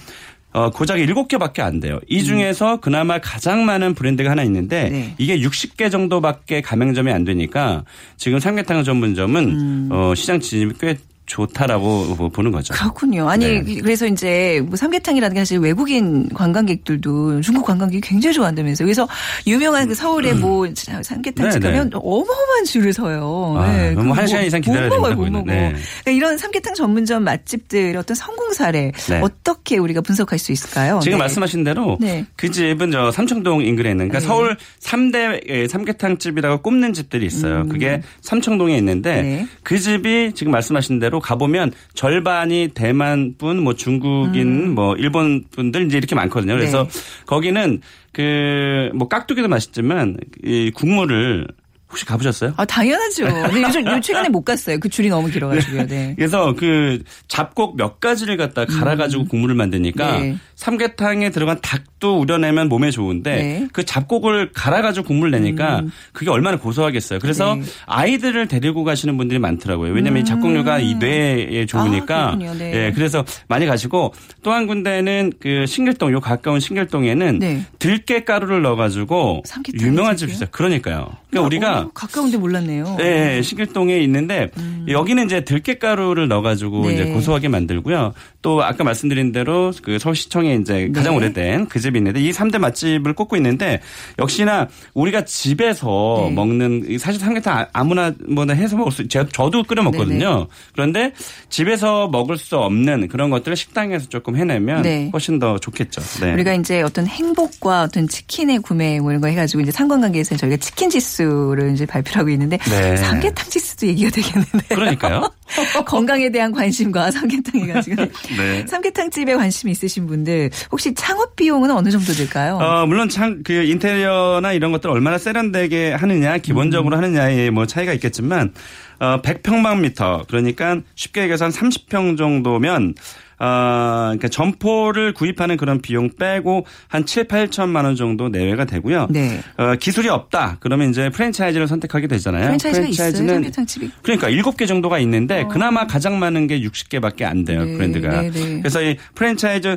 어, 0.51 0.69
고작 0.69 0.97
7개밖에 0.97 1.61
안 1.61 1.79
돼요. 1.79 1.99
이 2.07 2.23
중에서 2.23 2.79
그나마 2.79 3.17
가장 3.17 3.65
많은 3.65 3.95
브랜드가 3.95 4.29
하나 4.29 4.43
있는데 4.43 4.89
네. 4.89 5.15
이게 5.17 5.39
60개 5.39 5.89
정도밖에 5.89 6.61
가맹점이 6.61 7.11
안 7.11 7.23
되니까 7.23 7.83
지금 8.17 8.39
삼계탕 8.39 8.83
전문점은 8.83 9.43
음. 9.49 9.89
어, 9.91 10.13
시장 10.15 10.39
진입이 10.39 10.75
꽤 10.79 10.97
좋다라고 11.25 12.29
보는 12.29 12.51
거죠. 12.51 12.73
그렇군요. 12.73 13.29
아니 13.29 13.61
네. 13.61 13.81
그래서 13.81 14.05
이제 14.05 14.61
뭐 14.65 14.75
삼계탕이라는 14.75 15.33
게 15.33 15.39
사실 15.41 15.59
외국인 15.59 16.27
관광객들도 16.29 17.41
중국 17.41 17.65
관광객이 17.65 18.01
굉장히 18.01 18.33
좋아한다면서요. 18.33 18.85
그래서 18.85 19.07
유명한 19.47 19.87
그 19.87 19.95
서울에 19.95 20.33
뭐 20.33 20.67
삼계탕 20.75 21.49
집 21.51 21.59
네, 21.59 21.71
가면 21.71 21.91
어마어마한 21.93 22.65
줄을 22.65 22.91
서요. 22.93 23.55
아, 23.57 23.71
네. 23.71 23.93
그럼 23.93 24.11
한 24.11 24.27
시간 24.27 24.43
이상 24.45 24.59
못 24.59 24.65
기다려야 24.65 24.89
먹어요, 24.89 25.15
된다고 25.15 25.21
못 25.21 25.25
했는데. 25.27 25.53
먹어. 25.53 25.77
네. 25.77 25.83
그러니까 26.03 26.11
이런 26.11 26.37
삼계탕 26.37 26.73
전문점 26.73 27.23
맛집들의 27.23 27.95
어떤 27.95 28.15
성공 28.15 28.51
사례 28.53 28.91
네. 28.91 29.21
어떻게 29.21 29.77
우리가 29.77 30.01
분석할 30.01 30.37
수 30.39 30.51
있을까요? 30.51 30.99
지금 31.01 31.17
네. 31.17 31.23
말씀하신 31.23 31.63
대로 31.63 31.97
네. 32.01 32.25
그 32.35 32.51
집은 32.51 32.91
저 32.91 33.11
삼청동 33.11 33.63
인근에 33.63 33.91
있는 33.91 34.09
그러니까 34.09 34.19
네. 34.19 34.25
서울 34.25 34.57
3대 34.81 35.69
삼계탕 35.69 36.17
집이라고 36.17 36.61
꼽는 36.61 36.93
집들이 36.93 37.25
있어요. 37.25 37.65
그게 37.69 38.01
삼청동에 38.21 38.77
있는데 38.77 39.19
음. 39.19 39.23
네. 39.23 39.47
그 39.63 39.79
집이 39.79 40.33
지금 40.35 40.51
말씀하신 40.51 40.99
대로 40.99 41.12
가보면 41.19 41.71
절반이 41.93 42.69
대만 42.73 43.35
분, 43.37 43.61
뭐 43.63 43.75
중국인, 43.75 44.71
뭐 44.75 44.95
일본 44.95 45.43
분들 45.51 45.85
이제 45.85 45.97
이렇게 45.97 46.15
많거든요. 46.15 46.53
그래서 46.55 46.83
음. 46.83 46.87
네. 46.87 47.25
거기는 47.25 47.81
그 48.11 48.73
뭐 48.93 49.07
깍두기도 49.07 49.47
맛있지만 49.47 50.17
이 50.43 50.71
국물을 50.71 51.47
혹시 51.93 52.05
가보셨어요? 52.05 52.53
아, 52.57 52.65
당연하죠. 52.65 53.25
근데 53.25 53.61
요즘, 53.61 53.85
요 53.85 54.01
최근에 54.01 54.29
못 54.29 54.41
갔어요. 54.43 54.79
그 54.79 54.89
줄이 54.89 55.09
너무 55.09 55.29
길어가지고요. 55.29 55.85
네. 55.85 56.13
그래서 56.17 56.55
그 56.57 57.03
잡곡 57.27 57.77
몇 57.77 57.99
가지를 57.99 58.35
갖다 58.35 58.65
갈아가지고 58.65 59.25
국물을 59.25 59.53
만드니까 59.53 60.17
음. 60.17 60.21
네. 60.21 60.37
삼계탕에 60.55 61.29
들어간 61.29 61.59
닭도 61.61 62.19
우려내면 62.19 62.67
몸에 62.67 62.89
좋은데 62.89 63.35
네. 63.35 63.59
음. 63.59 63.69
그 63.71 63.85
잡곡을 63.85 64.53
갈아가지고 64.53 65.05
국물 65.05 65.29
내니까 65.29 65.83
그게 66.13 66.31
얼마나 66.31 66.57
고소하겠어요. 66.57 67.19
그래서 67.19 67.55
네. 67.55 67.61
아이들을 67.85 68.47
데리고 68.47 68.83
가시는 68.83 69.15
분들이 69.17 69.37
많더라고요. 69.37 69.93
왜냐하면 69.93 70.23
이 70.23 70.25
잡곡류가 70.25 70.79
이 70.79 70.95
뇌에 70.95 71.67
좋으니까. 71.67 72.33
음. 72.33 72.47
아. 72.47 72.53
네. 72.53 72.73
예, 72.73 72.91
그래서 72.95 73.23
많이 73.47 73.67
가시고 73.67 74.13
또 74.41 74.53
한 74.53 74.67
군데는 74.67 75.33
그 75.39 75.65
신길동 75.65 76.11
요 76.11 76.19
가까운 76.19 76.59
신길동에는 76.59 77.39
네. 77.39 77.65
들깨 77.79 78.23
가루를 78.23 78.61
넣어가지고 78.61 79.43
유명한? 79.81 80.15
집이 80.15 80.31
있어요. 80.31 80.49
그러니까요. 80.51 81.09
그러니까 81.29 81.45
우리가 81.47 81.82
어, 81.85 81.91
가까운데 81.93 82.37
몰랐네요. 82.37 82.95
네, 82.97 83.41
신길동에 83.41 83.99
있는데 84.01 84.51
여기는 84.87 85.25
이제 85.25 85.43
들깨가루를 85.43 86.27
넣어가지고 86.27 86.81
음. 86.83 86.87
네. 86.87 86.93
이제 86.93 87.05
고소하게 87.05 87.47
만들고요. 87.49 88.13
또 88.41 88.61
아까 88.63 88.83
말씀드린 88.83 89.31
대로 89.31 89.71
그 89.81 89.99
서울시청에 89.99 90.55
이제 90.55 90.89
가장 90.93 91.13
네. 91.13 91.17
오래된 91.17 91.67
그 91.67 91.79
집이 91.79 91.97
있는데 91.99 92.19
이 92.21 92.31
3대 92.31 92.57
맛집을 92.57 93.13
꼽고 93.13 93.37
있는데 93.37 93.79
역시나 94.19 94.67
우리가 94.93 95.23
집에서 95.23 96.25
네. 96.29 96.35
먹는 96.35 96.85
이 96.89 96.97
사실 96.97 97.21
삼계탕 97.21 97.67
아무나 97.71 98.11
뭐나 98.27 98.53
해서 98.53 98.75
먹을 98.75 98.91
수 98.91 99.07
제- 99.07 99.25
저도 99.31 99.63
끓여 99.63 99.81
먹거든요. 99.83 100.47
그런데 100.73 101.13
집에서 101.49 102.07
먹을 102.09 102.37
수 102.37 102.57
없는 102.57 103.07
그런 103.07 103.29
것들을 103.29 103.55
식당에서 103.55 104.09
조금 104.09 104.35
해내면 104.35 104.81
네. 104.81 105.09
훨씬 105.13 105.39
더 105.39 105.57
좋겠죠. 105.57 106.01
네. 106.21 106.33
우리가 106.33 106.53
이제 106.55 106.81
어떤 106.81 107.07
행복과 107.07 107.83
어떤 107.83 108.07
치킨의 108.07 108.59
구매 108.59 108.99
뭐 108.99 109.11
이런 109.11 109.21
거 109.21 109.27
해가지고 109.27 109.61
이제 109.61 109.71
상관관계에서 109.71 110.35
저희가 110.35 110.57
치킨 110.57 110.89
지수를 110.89 111.72
이제 111.73 111.85
발표하고 111.85 112.29
있는데 112.29 112.57
네. 112.57 112.95
삼계탕 112.97 113.49
지수도 113.49 113.87
얘기가 113.87 114.11
되겠는데 114.11 114.75
그러니까요. 114.75 115.31
건강에 115.85 116.29
대한 116.31 116.51
관심과 116.51 117.11
삼계탕 117.11 117.61
해가지고 117.61 118.05
네. 118.37 118.65
삼계탕 118.67 119.11
집에 119.11 119.35
관심 119.35 119.69
있으신 119.69 120.07
분들 120.07 120.49
혹시 120.71 120.93
창업 120.93 121.35
비용은 121.35 121.71
어느 121.71 121.89
정도 121.89 122.13
들까요? 122.13 122.57
어, 122.57 122.85
물론 122.85 123.09
참그 123.09 123.51
인테리어나 123.53 124.53
이런 124.53 124.71
것들 124.71 124.89
얼마나 124.89 125.17
세련되게 125.17 125.93
하느냐, 125.93 126.37
기본적으로 126.37 126.97
하느냐에 126.97 127.49
뭐 127.49 127.65
차이가 127.65 127.93
있겠지만 127.93 128.53
어, 128.99 129.21
100평방미터 129.21 130.27
그러니까 130.27 130.79
쉽게 130.95 131.21
얘기해서 131.23 131.45
한 131.45 131.51
30평 131.51 132.17
정도면 132.17 132.95
어, 133.43 134.03
그러니까 134.05 134.29
점포를 134.29 135.13
구입하는 135.13 135.57
그런 135.57 135.81
비용 135.81 136.09
빼고 136.17 136.65
한 136.87 137.05
7, 137.05 137.25
8천만 137.27 137.83
원 137.83 137.95
정도 137.97 138.29
내외가 138.29 138.63
되고요. 138.63 139.07
네. 139.09 139.41
어, 139.57 139.75
기술이 139.75 140.07
없다. 140.07 140.57
그러면 140.61 140.89
이제 140.91 141.09
프랜차이즈를 141.09 141.67
선택하게 141.67 142.07
되잖아요. 142.07 142.45
프랜차이즈가 142.45 142.87
있어요 142.87 143.11
삼계탕 143.27 143.65
집이. 143.65 143.89
그러니까 144.01 144.29
7개 144.29 144.65
정도가 144.65 144.99
있는데 144.99 145.45
그나마 145.51 145.85
가장 145.87 146.19
많은 146.19 146.47
게 146.47 146.61
60개밖에 146.61 147.23
안 147.23 147.43
돼요. 147.43 147.65
네, 147.65 147.73
브랜드가. 147.75 148.21
네, 148.21 148.31
네. 148.31 148.59
그래서 148.61 148.81
이 148.81 148.95
프랜차이즈 149.15 149.75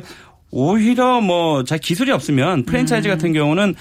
오히려 0.51 1.19
뭐 1.19 1.63
자 1.65 1.77
기술이 1.77 2.11
없으면 2.11 2.63
프랜차이즈 2.63 3.09
같은 3.09 3.33
경우는 3.33 3.75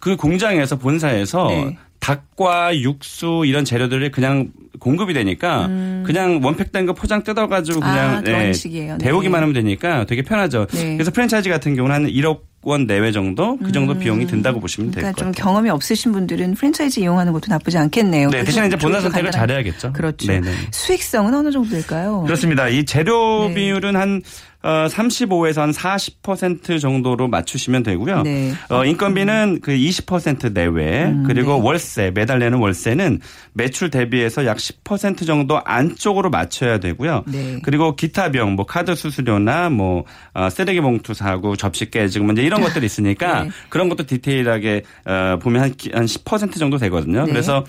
그 0.00 0.16
공장에서 0.16 0.76
본사에서 0.76 1.46
네. 1.48 1.78
닭과 2.04 2.78
육수 2.80 3.44
이런 3.46 3.64
재료들이 3.64 4.10
그냥 4.10 4.50
공급이 4.78 5.14
되니까 5.14 5.68
그냥 6.04 6.40
원팩된 6.42 6.84
거 6.84 6.92
포장 6.92 7.22
뜯어가지고 7.22 7.78
음. 7.78 7.82
아, 7.82 8.20
그냥 8.20 8.24
그런 8.24 8.42
예. 8.42 8.52
네. 8.52 8.98
데우기만 8.98 9.40
하면 9.40 9.54
되니까 9.54 10.04
되게 10.04 10.20
편하죠. 10.20 10.66
네. 10.66 10.96
그래서 10.96 11.10
프랜차이즈 11.10 11.48
같은 11.48 11.74
경우는 11.74 11.94
한 11.94 12.06
1억 12.06 12.42
원 12.66 12.86
내외 12.86 13.12
정도 13.12 13.58
그 13.58 13.72
정도 13.72 13.94
비용이 13.94 14.26
든다고 14.26 14.58
보시면 14.58 14.90
될 14.90 15.02
그러니까 15.02 15.16
것좀 15.16 15.32
같아요. 15.32 15.44
경험이 15.44 15.70
없으신 15.70 16.12
분들은 16.12 16.54
프랜차이즈 16.54 17.00
이용하는 17.00 17.32
것도 17.34 17.46
나쁘지 17.48 17.76
않겠네요. 17.76 18.30
네, 18.30 18.42
대신에 18.42 18.68
이제 18.68 18.76
본사 18.76 19.00
선택을 19.00 19.30
잘해야겠죠. 19.30 19.92
그렇죠. 19.92 20.26
네네. 20.26 20.50
수익성은 20.70 21.34
어느 21.34 21.50
정도 21.50 21.68
될까요? 21.70 22.22
그렇습니다. 22.22 22.68
이 22.68 22.84
재료 22.84 23.48
네. 23.48 23.54
비율은 23.54 23.96
한 23.96 24.22
어, 24.64 24.86
35에서 24.88 25.58
한 25.60 25.70
40% 25.72 26.80
정도로 26.80 27.28
맞추시면 27.28 27.82
되고요. 27.82 28.22
네. 28.22 28.52
어, 28.70 28.84
인건비는 28.84 29.60
그 29.62 29.72
20% 29.72 30.54
내외 30.54 31.04
음, 31.04 31.24
그리고 31.26 31.52
네. 31.56 31.60
월세 31.62 32.10
매달 32.14 32.38
내는 32.38 32.58
월세는 32.58 33.20
매출 33.52 33.90
대비해서 33.90 34.46
약 34.46 34.56
10% 34.56 35.26
정도 35.26 35.60
안쪽으로 35.64 36.30
맞춰야 36.30 36.78
되고요. 36.80 37.24
네. 37.26 37.58
그리고 37.62 37.94
기타 37.94 38.30
비용 38.30 38.54
뭐 38.54 38.64
카드 38.64 38.94
수수료나 38.94 39.68
뭐 39.68 40.04
어, 40.32 40.48
쓰레기 40.48 40.80
봉투 40.80 41.12
사고 41.12 41.56
접시 41.56 41.90
깨지고 41.90 42.24
뭐 42.24 42.32
이제 42.32 42.42
이런 42.42 42.60
것들이 42.64 42.86
있으니까 42.86 43.44
네. 43.44 43.50
그런 43.68 43.90
것도 43.90 44.06
디테일하게 44.06 44.82
어, 45.04 45.38
보면 45.42 45.62
한, 45.62 45.74
기- 45.74 45.90
한10% 45.90 46.58
정도 46.58 46.78
되거든요. 46.78 47.24
네. 47.26 47.32
그래서 47.32 47.64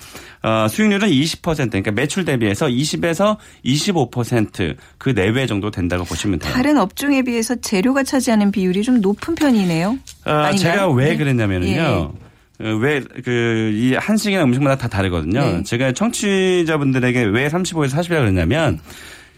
어, 0.45 0.67
수익률은 0.67 1.09
20% 1.09 1.41
그러니까 1.71 1.89
매출 1.89 2.23
대비해서 2.23 2.67
20에서 2.67 3.37
25%그 3.65 5.15
내외 5.15 5.47
정도 5.47 5.71
된다고 5.71 6.03
보시면 6.03 6.37
돼요. 6.37 6.53
다른 6.53 6.77
업종에 6.77 7.23
비해서 7.23 7.55
재료가 7.55 8.03
차지하는 8.03 8.51
비율이 8.51 8.83
좀 8.83 9.01
높은 9.01 9.33
편이네요. 9.33 9.97
어? 10.25 10.55
제가 10.55 10.91
왜 10.91 11.09
네. 11.09 11.17
그랬냐면요. 11.17 12.13
예. 12.61 12.69
왜그이 12.69 13.95
한식이나 13.95 14.43
음식마다 14.43 14.75
다 14.77 14.87
다르거든요. 14.87 15.39
네. 15.39 15.63
제가 15.63 15.93
청취자분들에게 15.93 17.23
왜 17.23 17.49
35에서 17.49 17.95
40이라 17.95 18.19
그랬냐면 18.19 18.79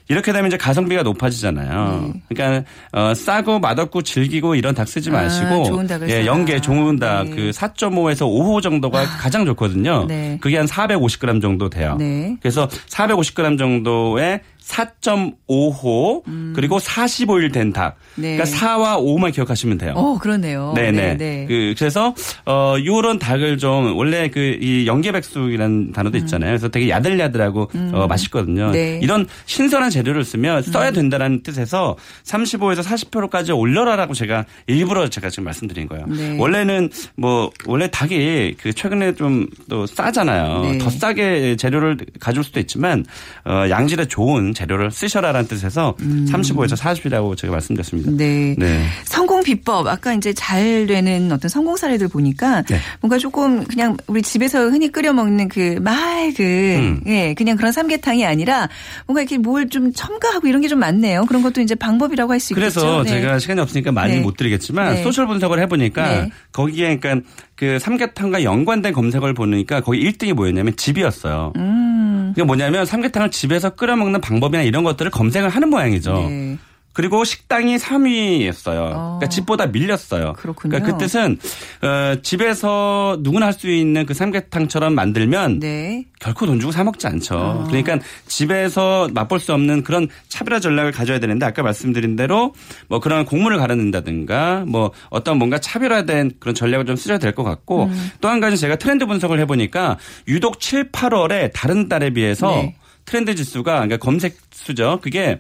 이렇게 0.10 0.32
되면 0.32 0.48
이제 0.48 0.58
가성비가 0.58 1.04
높아지잖아요. 1.04 2.14
그러니까 2.30 2.70
어, 2.92 3.14
싸고 3.14 3.60
맛없고 3.60 4.04
질기고 4.04 4.56
이런 4.56 4.74
닭 4.74 4.88
쓰지 4.88 5.10
네. 5.10 5.18
아, 5.18 5.24
마시고 5.24 5.66
좋은 5.66 5.88
닭을 5.88 6.10
예. 6.10 6.26
연계 6.26 6.62
좋은 6.62 6.98
닭 6.98 7.24
네. 7.26 7.32
아. 7.32 7.36
그 7.36 7.50
4.5에서 7.52 8.22
5호 8.22 8.62
정도가 8.62 9.04
가장 9.20 9.46
좋거든요. 9.46 10.06
네. 10.08 10.38
그게 10.40 10.58
한 10.58 10.66
450g 10.66 11.42
정도 11.42 11.70
돼요. 11.70 11.96
네. 12.00 12.38
그래서 12.42 12.68
450g 12.68 13.58
정도의 13.58 14.42
4.5호 14.68 16.24
그리고 16.54 16.78
45일 16.80 17.54
된 17.54 17.72
닭. 17.74 17.96
음. 18.18 18.22
네. 18.22 18.38
그러니까 18.38 18.58
4와 18.58 18.98
5만 19.02 19.34
기억하시면 19.34 19.78
돼요. 19.78 19.94
어, 19.96 20.18
그러네요. 20.18 20.74
네네. 20.76 21.18
네. 21.18 21.46
그 21.48 21.74
그래서 21.78 22.14
어 22.46 22.76
요런 22.84 23.20
닭을 23.20 23.58
좀 23.58 23.96
원래 23.98 24.30
그 24.30 24.58
이 24.60 24.88
연계백숙이라는 24.88 25.92
단어도 25.92 26.18
있잖아요. 26.20 26.50
그래서 26.52 26.68
되게 26.70 26.90
야들야들하고 26.90 27.70
어 27.94 28.08
맛있거든요. 28.08 28.68
음. 28.68 28.72
네. 28.72 28.98
음. 28.98 29.04
이런 29.04 29.28
신선한 29.46 29.90
재료를 29.92 30.24
쓰면 30.24 30.64
써야 30.64 30.92
된다라는 30.92 31.44
뜻에서 31.44 31.96
35에서 32.24 32.82
40%까지 32.84 33.52
올려라라고 33.52 34.14
제가 34.14 34.46
일부러 34.68 35.08
제가 35.10 35.30
지금 35.30 35.44
말씀드린 35.46 35.88
거예요. 35.88 36.06
네. 36.08 36.38
원래는 36.40 36.90
뭐 37.16 37.52
원래 37.66 37.88
닭이 37.90 38.56
그 38.62 38.74
최근에 38.74 39.16
좀 39.16 39.48
또 39.70 39.86
싸잖아요. 39.86 40.62
네. 40.62 40.78
더 40.78 40.90
싸게 40.90 41.56
재료를 41.58 41.98
가져올 42.20 42.44
수도 42.44 42.60
있지만 42.60 43.06
어 43.46 43.66
양질의 43.70 44.08
좋은 44.08 44.54
재료를 44.58 44.90
쓰셔라라는 44.92 45.48
뜻에서 45.48 45.96
35에서 46.00 46.76
40이라고 46.76 47.38
제가 47.38 47.52
말씀드렸습니다. 47.54 48.10
음. 48.12 48.18
네. 48.18 48.56
네. 48.58 48.84
성공 49.06 49.44
비법 49.44 49.86
아까 49.88 50.14
이제 50.14 50.34
잘 50.34 50.88
되는 50.88 51.32
어떤 51.32 51.48
성공 51.50 51.76
사례들 51.78 52.08
보니까 52.08 52.64
네. 52.64 52.80
뭔가 53.02 53.18
조금 53.20 53.64
그냥 53.66 53.96
우리 54.08 54.22
집에서 54.22 54.70
흔히 54.70 54.92
끓여 54.92 55.14
먹는 55.14 55.48
그 55.50 55.78
맑은 55.82 56.36
음. 56.46 57.02
예 57.06 57.34
그냥 57.36 57.56
그런 57.58 57.72
삼계탕이 57.72 58.26
아니라 58.26 58.68
뭔가 59.06 59.22
이렇게 59.22 59.38
뭘 59.38 59.68
좀 59.70 59.92
첨가하고 59.94 60.48
이런 60.48 60.62
게 60.62 60.68
좀 60.68 60.80
많네요. 60.80 61.26
그런 61.26 61.42
것도 61.44 61.62
이제 61.62 61.76
방법이라고 61.76 62.32
할 62.34 62.40
수 62.40 62.54
있겠죠. 62.54 62.82
그래서 62.82 63.04
네. 63.04 63.10
제가 63.10 63.40
시간이 63.40 63.60
없으니까 63.62 63.92
많이 63.92 64.16
네. 64.16 64.20
못 64.22 64.36
드리겠지만 64.38 64.96
네. 64.96 65.04
소셜 65.04 65.28
분석을 65.28 65.60
해 65.60 65.68
보니까 65.68 66.08
네. 66.24 66.32
거기에 66.52 66.98
그러니까 66.98 67.28
그 67.56 67.80
삼계탕과 67.80 68.44
연관된 68.44 68.94
검색어를 68.94 69.34
보니까 69.34 69.82
거기 69.82 70.00
1등이 70.04 70.34
뭐였냐면 70.34 70.76
집이었어요. 70.76 71.54
음. 71.58 72.07
그게 72.30 72.44
뭐냐면 72.44 72.86
삼계탕을 72.86 73.32
집에서 73.32 73.72
끓여 73.72 73.96
먹는 73.96 74.22
방법이나 74.22 74.64
이런 74.64 74.84
것들을 74.84 75.12
검색을 75.12 75.50
하는 75.50 75.70
모양이죠. 75.70 76.14
네. 76.14 76.58
그리고 76.98 77.24
식당이 77.24 77.76
3위였어요. 77.78 78.76
어. 78.92 79.18
그러니까 79.20 79.30
집보다 79.30 79.68
밀렸어요. 79.68 80.34
그렇군요. 80.34 80.72
그러니까 80.72 80.98
그 80.98 80.98
뜻은 80.98 81.38
어, 81.84 82.16
집에서 82.24 83.18
누구나 83.22 83.46
할 83.46 83.54
수 83.54 83.70
있는 83.70 84.08
그 84.08 84.16
삼계탕처럼 84.16 84.96
만들면 84.96 85.60
네. 85.60 86.06
결코 86.20 86.48
돈 86.48 86.60
주고 86.60 86.72
사 86.72 86.84
먹지 86.84 87.06
않죠. 87.06 87.38
아. 87.38 87.64
그러니까 87.68 88.00
집에서 88.28 89.10
맛볼 89.14 89.40
수 89.40 89.54
없는 89.54 89.84
그런 89.84 90.08
차별화 90.28 90.60
전략을 90.60 90.92
가져야 90.92 91.20
되는데 91.20 91.46
아까 91.46 91.62
말씀드린 91.62 92.16
대로 92.16 92.56
뭐 92.88 93.00
그런 93.00 93.26
곡물을 93.26 93.60
갈아낸다든가 93.60 94.66
뭐 94.68 94.92
어떤 95.12 95.38
뭔가 95.38 95.60
차별화된 95.60 96.32
그런 96.40 96.56
전략을 96.56 96.88
좀 96.88 96.96
쓰셔야 96.96 97.20
될 97.20 97.32
것 97.34 97.44
같고 97.44 97.84
음. 97.86 98.12
또한 98.22 98.40
가지 98.40 98.58
제가 98.58 98.78
트렌드 98.78 99.06
분석을 99.06 99.40
해보니까 99.42 100.00
유독 100.28 100.60
7, 100.60 100.92
8월에 100.92 101.52
다른 101.54 101.88
달에 101.90 102.10
비해서 102.10 102.50
네. 102.50 102.76
트렌드 103.06 103.36
지수가 103.36 103.72
그러니까 103.72 103.98
검색 103.98 104.38
수죠. 104.52 105.00
그게 105.02 105.40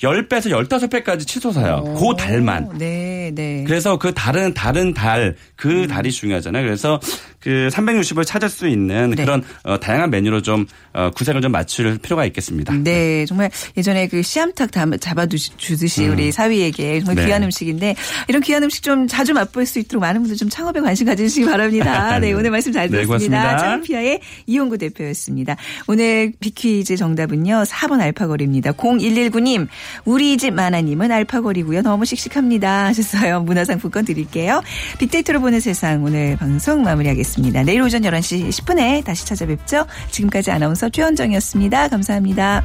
10배에서 0.00 0.50
15배까지 0.50 1.26
치솟아요. 1.26 1.82
그 1.98 2.16
달만. 2.16 2.78
네, 2.78 3.32
네. 3.34 3.64
그래서 3.66 3.98
그 3.98 4.12
다른 4.14 4.54
다른 4.54 4.94
달 4.94 5.34
그 5.58 5.88
달이 5.88 6.12
중요하잖아요. 6.12 6.64
그래서 6.64 7.00
그 7.48 7.70
360을 7.72 8.26
찾을 8.26 8.50
수 8.50 8.68
있는 8.68 9.08
네. 9.16 9.24
그런 9.24 9.42
어, 9.62 9.80
다양한 9.80 10.10
메뉴로 10.10 10.42
좀 10.42 10.66
어, 10.92 11.10
구색을 11.14 11.40
좀 11.40 11.50
맞출 11.50 11.96
필요가 11.96 12.26
있겠습니다. 12.26 12.74
네, 12.74 13.24
정말 13.24 13.50
예전에 13.74 14.06
그 14.08 14.20
씨암탉 14.20 14.70
담- 14.70 14.98
잡아주듯이 14.98 16.08
우리 16.08 16.30
사위에게 16.30 16.98
정말 17.00 17.16
네. 17.16 17.24
귀한 17.24 17.42
음식인데 17.44 17.94
이런 18.28 18.42
귀한 18.42 18.62
음식 18.64 18.82
좀 18.82 19.06
자주 19.06 19.32
맛볼 19.32 19.64
수 19.64 19.78
있도록 19.78 20.02
많은 20.02 20.20
분들 20.20 20.36
좀 20.36 20.50
창업에 20.50 20.80
관심 20.82 21.06
가지시기 21.06 21.46
바랍니다. 21.46 22.18
네, 22.20 22.34
오늘 22.34 22.50
말씀 22.50 22.70
잘 22.70 22.90
네, 22.90 23.06
들었습니다. 23.06 23.16
고맙습니다. 23.38 23.56
창피아의 23.58 24.20
이용구 24.44 24.76
대표였습니다. 24.76 25.56
오늘 25.86 26.34
비퀴즈 26.40 26.96
정답은요. 26.98 27.62
4번 27.66 28.02
알파고리입니다. 28.02 28.72
0119님, 28.72 29.68
우리 30.04 30.36
집 30.36 30.52
마나님은 30.52 31.10
알파고리고요. 31.10 31.80
너무 31.80 32.04
씩씩합니다 32.04 32.84
하셨어요. 32.88 33.40
문화상품권 33.40 34.04
드릴게요. 34.04 34.60
빅데이터로 34.98 35.40
보는 35.40 35.60
세상 35.60 36.04
오늘 36.04 36.36
방송 36.36 36.82
마무리하겠습니다. 36.82 37.37
내일 37.64 37.82
오전 37.82 38.02
11시 38.02 38.48
10분에 38.48 39.04
다시 39.04 39.26
찾아뵙죠. 39.26 39.86
지금까지 40.10 40.50
아나운서 40.50 40.88
최현정이었습니다. 40.88 41.88
감사합니다. 41.88 42.64